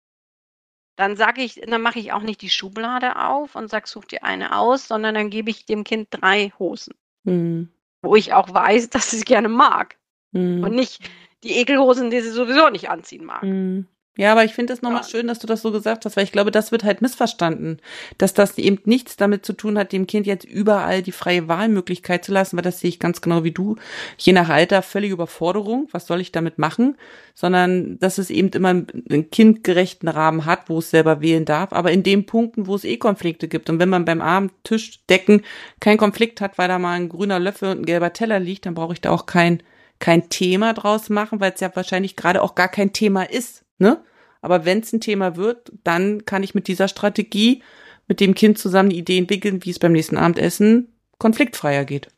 [0.97, 4.25] Dann sage ich, dann mache ich auch nicht die Schublade auf und sage, such dir
[4.25, 6.95] eine aus, sondern dann gebe ich dem Kind drei Hosen.
[7.25, 7.71] Mhm.
[8.03, 9.97] Wo ich auch weiß, dass sie es gerne mag.
[10.33, 10.65] Mhm.
[10.65, 11.09] Und nicht
[11.45, 13.43] die Ekelhosen, die sie sowieso nicht anziehen mag.
[13.43, 13.87] Mhm.
[14.19, 15.09] Ja, aber ich finde es nochmal ja.
[15.09, 17.79] schön, dass du das so gesagt hast, weil ich glaube, das wird halt missverstanden,
[18.19, 22.23] dass das eben nichts damit zu tun hat, dem Kind jetzt überall die freie Wahlmöglichkeit
[22.23, 23.77] zu lassen, weil das sehe ich ganz genau wie du,
[24.19, 26.99] je nach Alter völlig Überforderung, was soll ich damit machen,
[27.35, 31.91] sondern dass es eben immer einen kindgerechten Rahmen hat, wo es selber wählen darf, aber
[31.91, 33.71] in den Punkten, wo es eh Konflikte gibt.
[33.71, 35.41] Und wenn man beim Abendtischdecken
[35.81, 38.75] keinen Konflikt hat, weil da mal ein grüner Löffel und ein gelber Teller liegt, dann
[38.75, 39.63] brauche ich da auch kein
[40.03, 43.62] kein Thema draus machen, weil es ja wahrscheinlich gerade auch gar kein Thema ist.
[43.83, 44.03] Ne?
[44.41, 47.63] Aber wenn es ein Thema wird, dann kann ich mit dieser Strategie
[48.09, 52.09] mit dem Kind zusammen die Idee entwickeln, wie es beim nächsten Abendessen konfliktfreier geht.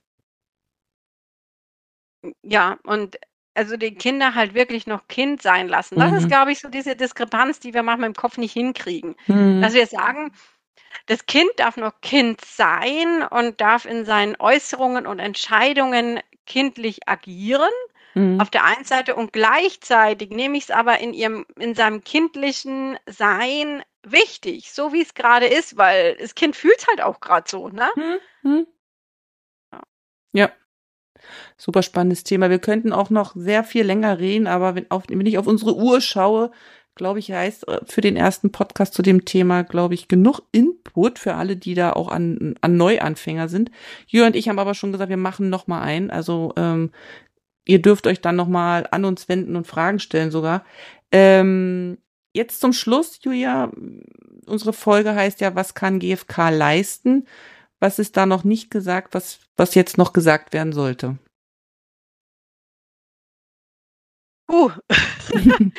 [2.43, 3.19] Ja, und
[3.55, 5.97] also die Kinder halt wirklich noch Kind sein lassen.
[5.97, 6.19] Das mhm.
[6.19, 9.15] ist, glaube ich, so diese Diskrepanz, die wir manchmal im Kopf nicht hinkriegen.
[9.27, 9.63] Mhm.
[9.63, 10.33] Dass wir sagen,
[11.07, 17.71] das Kind darf noch Kind sein und darf in seinen Äußerungen und Entscheidungen kindlich agieren.
[18.15, 18.41] Mhm.
[18.41, 22.97] Auf der einen Seite und gleichzeitig nehme ich es aber in ihrem, in seinem kindlichen
[23.07, 27.49] Sein wichtig, so wie es gerade ist, weil das Kind fühlt es halt auch gerade
[27.49, 27.89] so, ne?
[27.97, 28.51] Mhm.
[28.51, 28.67] mhm.
[29.73, 29.83] Ja.
[30.33, 30.51] ja.
[31.57, 32.51] Super spannendes Thema.
[32.51, 35.75] Wir könnten auch noch sehr viel länger reden, aber wenn, auf, wenn ich auf unsere
[35.75, 36.51] Uhr schaue,
[36.95, 41.19] glaube ich, heißt äh, für den ersten Podcast zu dem Thema, glaube ich, genug Input
[41.19, 43.71] für alle, die da auch an, an Neuanfänger sind.
[44.07, 46.11] Jürgen und ich haben aber schon gesagt, wir machen noch mal ein.
[46.11, 46.91] Also ähm,
[47.67, 50.65] ihr dürft euch dann nochmal an uns wenden und Fragen stellen sogar.
[51.13, 51.99] Ähm,
[52.35, 53.71] jetzt zum Schluss, Julia,
[54.47, 57.27] unsere Folge heißt ja, was kann GFK leisten?
[57.81, 61.19] Was ist da noch nicht gesagt, was, was jetzt noch gesagt werden sollte?
[64.51, 64.71] Uh.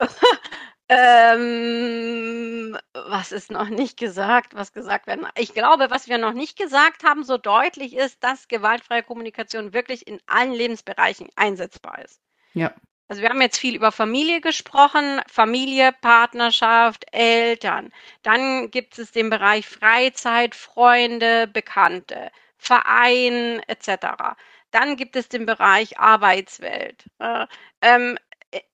[0.90, 5.26] Ähm, was ist noch nicht gesagt, was gesagt werden?
[5.36, 10.06] Ich glaube, was wir noch nicht gesagt haben, so deutlich ist, dass gewaltfreie Kommunikation wirklich
[10.06, 12.20] in allen Lebensbereichen einsetzbar ist.
[12.54, 12.72] Ja.
[13.08, 17.90] Also wir haben jetzt viel über Familie gesprochen, Familie, Partnerschaft, Eltern.
[18.22, 24.36] Dann gibt es den Bereich Freizeit, Freunde, Bekannte, Verein etc.
[24.70, 27.04] Dann gibt es den Bereich Arbeitswelt.
[27.18, 27.46] Äh,
[27.80, 28.18] ähm,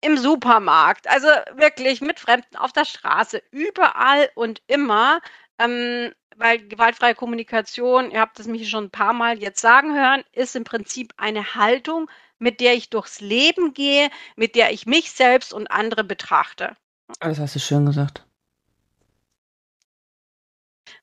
[0.01, 5.21] im Supermarkt, also wirklich mit Fremden auf der Straße, überall und immer,
[5.59, 10.25] ähm, weil gewaltfreie Kommunikation, ihr habt es mich schon ein paar Mal jetzt sagen hören,
[10.33, 15.13] ist im Prinzip eine Haltung, mit der ich durchs Leben gehe, mit der ich mich
[15.13, 16.77] selbst und andere betrachte.
[17.21, 18.25] Das hast du schön gesagt.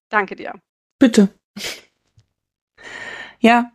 [0.09, 0.53] Danke dir.
[0.99, 1.29] Bitte.
[3.39, 3.71] Ja,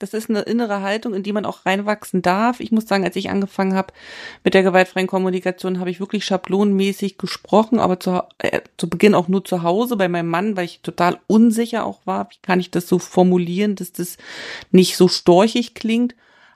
[0.00, 2.58] Das ist eine innere Haltung, in die man auch reinwachsen darf.
[2.60, 3.92] Ich muss sagen, als ich angefangen habe
[4.42, 9.28] mit der gewaltfreien Kommunikation, habe ich wirklich schablonenmäßig gesprochen, aber zu, äh, zu Beginn auch
[9.28, 12.30] nur zu Hause bei meinem Mann, weil ich total unsicher auch war.
[12.30, 14.16] Wie kann ich das so formulieren, dass das
[14.70, 16.14] nicht so storchig klingt?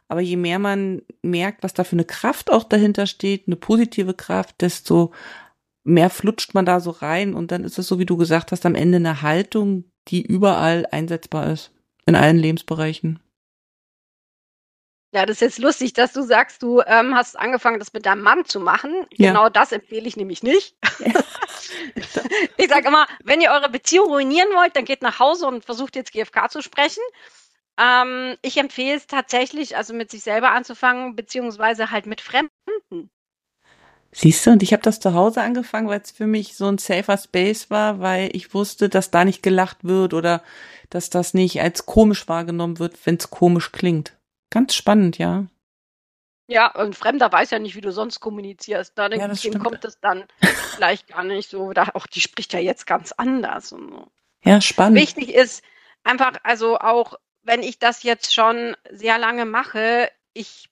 [0.08, 4.14] Aber je mehr man merkt, was da für eine Kraft auch dahinter steht, eine positive
[4.14, 5.12] Kraft, desto
[5.82, 8.64] mehr flutscht man da so rein und dann ist es so, wie du gesagt hast,
[8.64, 11.72] am Ende eine Haltung, die überall einsetzbar ist.
[12.06, 13.18] In allen Lebensbereichen.
[15.14, 18.22] Ja, das ist jetzt lustig, dass du sagst, du ähm, hast angefangen, das mit deinem
[18.22, 19.06] Mann zu machen.
[19.12, 19.28] Ja.
[19.28, 20.76] Genau das empfehle ich nämlich nicht.
[22.56, 25.94] ich sage immer, wenn ihr eure Beziehung ruinieren wollt, dann geht nach Hause und versucht
[25.94, 27.02] jetzt GFK zu sprechen.
[27.78, 33.10] Ähm, ich empfehle es tatsächlich, also mit sich selber anzufangen, beziehungsweise halt mit Fremden.
[34.10, 36.78] Siehst du, und ich habe das zu Hause angefangen, weil es für mich so ein
[36.78, 40.42] safer Space war, weil ich wusste, dass da nicht gelacht wird oder
[40.90, 44.16] dass das nicht als komisch wahrgenommen wird, wenn es komisch klingt.
[44.50, 45.46] Ganz spannend, ja.
[46.46, 48.98] Ja, ein Fremder weiß ja nicht, wie du sonst kommunizierst.
[48.98, 50.24] Da ja, dem kommt es dann
[50.74, 51.72] vielleicht gar nicht so.
[51.72, 54.12] Da auch die spricht ja jetzt ganz anders und so.
[54.44, 54.98] Ja, spannend.
[55.00, 55.64] Wichtig ist
[56.02, 60.68] einfach, also auch wenn ich das jetzt schon sehr lange mache, ich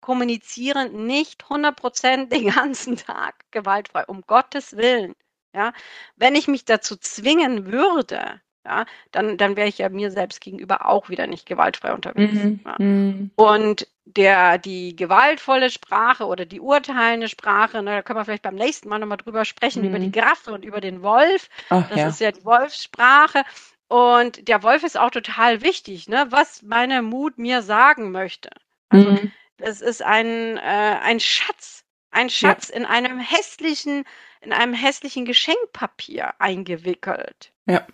[0.00, 5.14] kommuniziere nicht 100 Prozent den ganzen Tag gewaltfrei, um Gottes Willen.
[5.54, 5.72] Ja,
[6.16, 10.86] wenn ich mich dazu zwingen würde, ja, dann, dann wäre ich ja mir selbst gegenüber
[10.86, 12.34] auch wieder nicht gewaltfrei unterwegs.
[12.34, 12.60] Mhm.
[12.64, 12.74] Ja.
[12.78, 13.30] Mhm.
[13.36, 18.56] Und der, die gewaltvolle Sprache oder die urteilende Sprache, ne, da können wir vielleicht beim
[18.56, 19.88] nächsten Mal nochmal drüber sprechen, mhm.
[19.88, 20.12] über die mhm.
[20.12, 21.48] Graffe und über den Wolf.
[21.70, 22.08] Ach, das ja.
[22.08, 23.44] ist ja die Wolfssprache.
[23.88, 28.50] Und der Wolf ist auch total wichtig, ne, was meine Mut mir sagen möchte.
[28.88, 29.32] Also mhm.
[29.58, 32.76] es ist ein, äh, ein Schatz, ein Schatz ja.
[32.76, 34.04] in einem hässlichen,
[34.40, 37.52] in einem hässlichen Geschenkpapier eingewickelt.
[37.66, 37.86] Ja.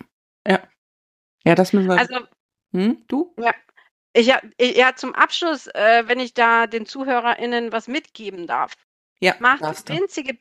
[0.47, 0.59] Ja.
[1.45, 1.97] Ja, das müssen wir.
[1.97, 2.19] Also,
[2.71, 3.33] hm, du?
[3.37, 3.53] Ja.
[4.13, 4.25] Ich,
[4.59, 8.73] ja, zum Abschluss, äh, wenn ich da den ZuhörerInnen was mitgeben darf.
[9.19, 10.37] Ja, macht winzige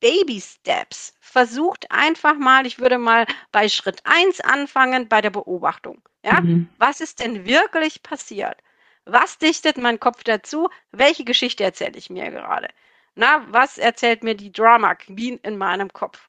[0.00, 1.14] Baby Steps.
[1.20, 6.00] Versucht einfach mal, ich würde mal bei Schritt 1 anfangen, bei der Beobachtung.
[6.24, 6.40] Ja?
[6.40, 6.68] Mhm.
[6.78, 8.62] Was ist denn wirklich passiert?
[9.04, 10.68] Was dichtet mein Kopf dazu?
[10.90, 12.68] Welche Geschichte erzähle ich mir gerade?
[13.14, 16.28] Na, was erzählt mir die Drama Queen in meinem Kopf?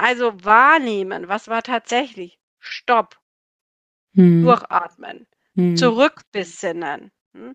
[0.00, 2.38] Also wahrnehmen, was war tatsächlich?
[2.58, 3.18] Stopp.
[4.14, 4.42] Hm.
[4.42, 5.26] Durchatmen.
[5.56, 5.76] Hm.
[5.76, 7.12] Zurückbesinnen.
[7.34, 7.52] Hm?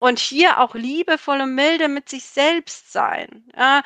[0.00, 3.80] Und hier auch liebevolle milde mit sich selbst sein, äh,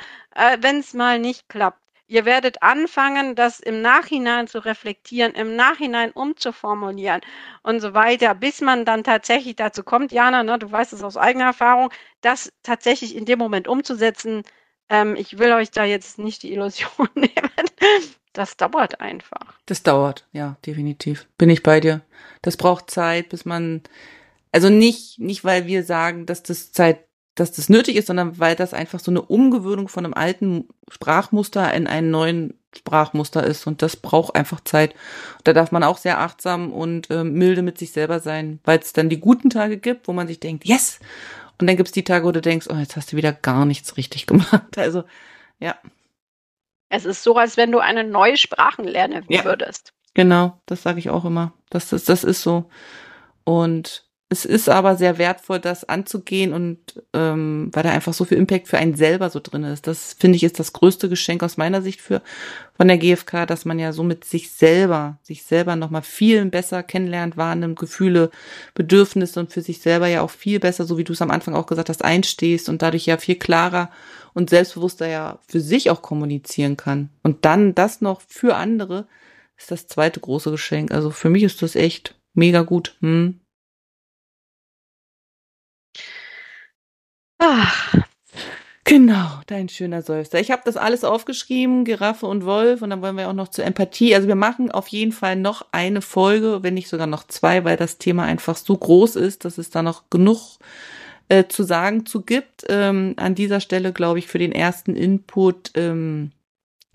[0.61, 1.82] wenn es mal nicht klappt.
[2.06, 7.20] Ihr werdet anfangen, das im Nachhinein zu reflektieren, im Nachhinein umzuformulieren
[7.62, 11.18] und so weiter, bis man dann tatsächlich dazu kommt, Jana, ne, du weißt es aus
[11.18, 11.90] eigener Erfahrung,
[12.22, 14.44] das tatsächlich in dem Moment umzusetzen,
[14.89, 17.51] ähm, ich will euch da jetzt nicht die Illusion nehmen.
[18.32, 19.55] Das dauert einfach.
[19.66, 21.26] Das dauert, ja, definitiv.
[21.39, 22.03] Bin ich bei dir.
[22.43, 23.82] Das braucht Zeit, bis man,
[24.53, 28.55] also nicht, nicht weil wir sagen, dass das Zeit, dass das nötig ist, sondern weil
[28.55, 33.82] das einfach so eine Umgewöhnung von einem alten Sprachmuster in einen neuen Sprachmuster ist und
[33.82, 34.95] das braucht einfach Zeit.
[35.45, 38.93] Da darf man auch sehr achtsam und äh, milde mit sich selber sein, weil es
[38.93, 41.01] dann die guten Tage gibt, wo man sich denkt, yes,
[41.61, 43.96] und dann gibt's die Tage, wo du denkst, oh, jetzt hast du wieder gar nichts
[43.96, 44.62] richtig gemacht.
[44.76, 45.04] Also,
[45.59, 45.76] ja.
[46.88, 49.44] Es ist so, als wenn du eine neue Sprache lernen ja.
[49.44, 49.92] würdest.
[50.14, 51.52] Genau, das sage ich auch immer.
[51.68, 52.70] Das, das, das ist so.
[53.44, 56.79] Und es ist aber sehr wertvoll, das anzugehen und
[57.14, 59.87] ähm, weil da einfach so viel Impact für einen selber so drin ist.
[59.87, 62.20] Das finde ich ist das größte Geschenk aus meiner Sicht für
[62.76, 67.39] von der GfK, dass man ja somit sich selber, sich selber nochmal viel besser kennenlernt,
[67.39, 68.31] wahrnimmt, Gefühle,
[68.74, 71.55] Bedürfnisse und für sich selber ja auch viel besser, so wie du es am Anfang
[71.55, 73.91] auch gesagt hast, einstehst und dadurch ja viel klarer
[74.35, 77.09] und selbstbewusster ja für sich auch kommunizieren kann.
[77.22, 79.07] Und dann das noch für andere
[79.57, 80.93] ist das zweite große Geschenk.
[80.93, 82.95] Also für mich ist das echt mega gut.
[83.01, 83.41] Hm.
[87.39, 87.95] Ach,
[88.84, 90.41] genau, dein schöner Seufzer.
[90.41, 93.64] Ich habe das alles aufgeschrieben, Giraffe und Wolf, und dann wollen wir auch noch zur
[93.64, 94.14] Empathie.
[94.14, 97.76] Also wir machen auf jeden Fall noch eine Folge, wenn nicht sogar noch zwei, weil
[97.76, 100.59] das Thema einfach so groß ist, dass es da noch genug
[101.28, 102.64] äh, zu sagen zu gibt.
[102.68, 106.32] Ähm, an dieser Stelle, glaube ich, für den ersten Input ähm,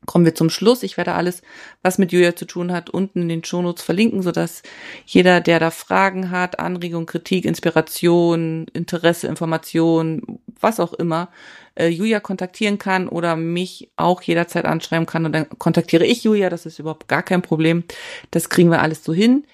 [0.06, 0.84] kommen wir zum Schluss.
[0.84, 1.41] Ich werde alles,
[1.82, 4.64] was mit Julia zu tun hat, unten in den Shownotes verlinken, sodass
[5.06, 11.30] jeder, der da Fragen hat, Anregung, Kritik, Inspiration, Interesse, Information, was auch immer,
[11.76, 16.49] äh, Julia kontaktieren kann oder mich auch jederzeit anschreiben kann und dann kontaktiere ich Julia.
[16.49, 17.84] Das ist überhaupt gar kein Problem.
[18.32, 19.45] Das kriegen wir alles so hin.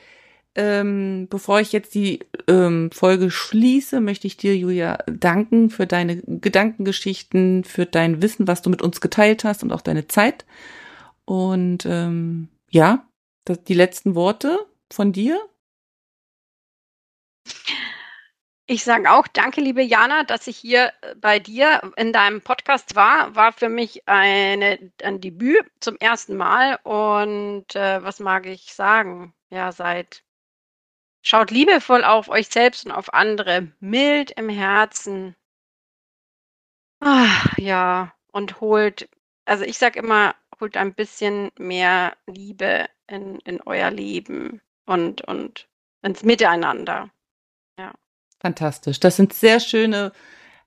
[0.55, 6.17] Ähm, bevor ich jetzt die ähm, Folge schließe, möchte ich dir, Julia, danken für deine
[6.17, 10.45] Gedankengeschichten, für dein Wissen, was du mit uns geteilt hast und auch deine Zeit.
[11.25, 13.07] Und ähm, ja,
[13.45, 14.59] das, die letzten Worte
[14.91, 15.39] von dir.
[18.65, 22.95] Ich sage auch danke, liebe Jana, dass ich hier äh, bei dir in deinem Podcast
[22.95, 23.35] war.
[23.35, 26.79] War für mich eine, ein Debüt zum ersten Mal.
[26.83, 29.33] Und äh, was mag ich sagen?
[29.49, 30.23] Ja, seid.
[31.29, 35.35] Schaut liebevoll auf euch selbst und auf andere, mild im Herzen.
[37.01, 37.27] Ah,
[37.57, 39.07] ja, und holt,
[39.45, 45.69] also ich sage immer, holt ein bisschen mehr Liebe in, in euer Leben und, und
[46.01, 47.11] ins Miteinander.
[48.39, 48.99] Fantastisch.
[48.99, 50.13] Das sind sehr schöne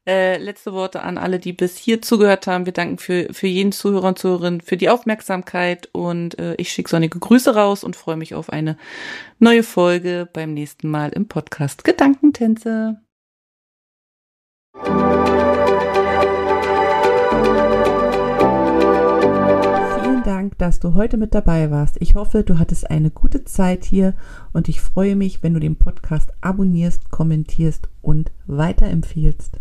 [0.07, 2.67] äh, letzte Worte an alle, die bis hier zugehört haben.
[2.67, 6.91] Wir danken für, für jeden Zuhörer und Zuhörerin für die Aufmerksamkeit und äh, ich schicke
[6.91, 8.77] sonnige Grüße raus und freue mich auf eine
[9.39, 13.01] neue Folge beim nächsten Mal im Podcast Gedankentänze.
[20.25, 21.97] Dank, dass du heute mit dabei warst.
[22.01, 24.15] Ich hoffe, du hattest eine gute Zeit hier
[24.53, 29.61] und ich freue mich, wenn du den Podcast abonnierst, kommentierst und weiterempfiehlst.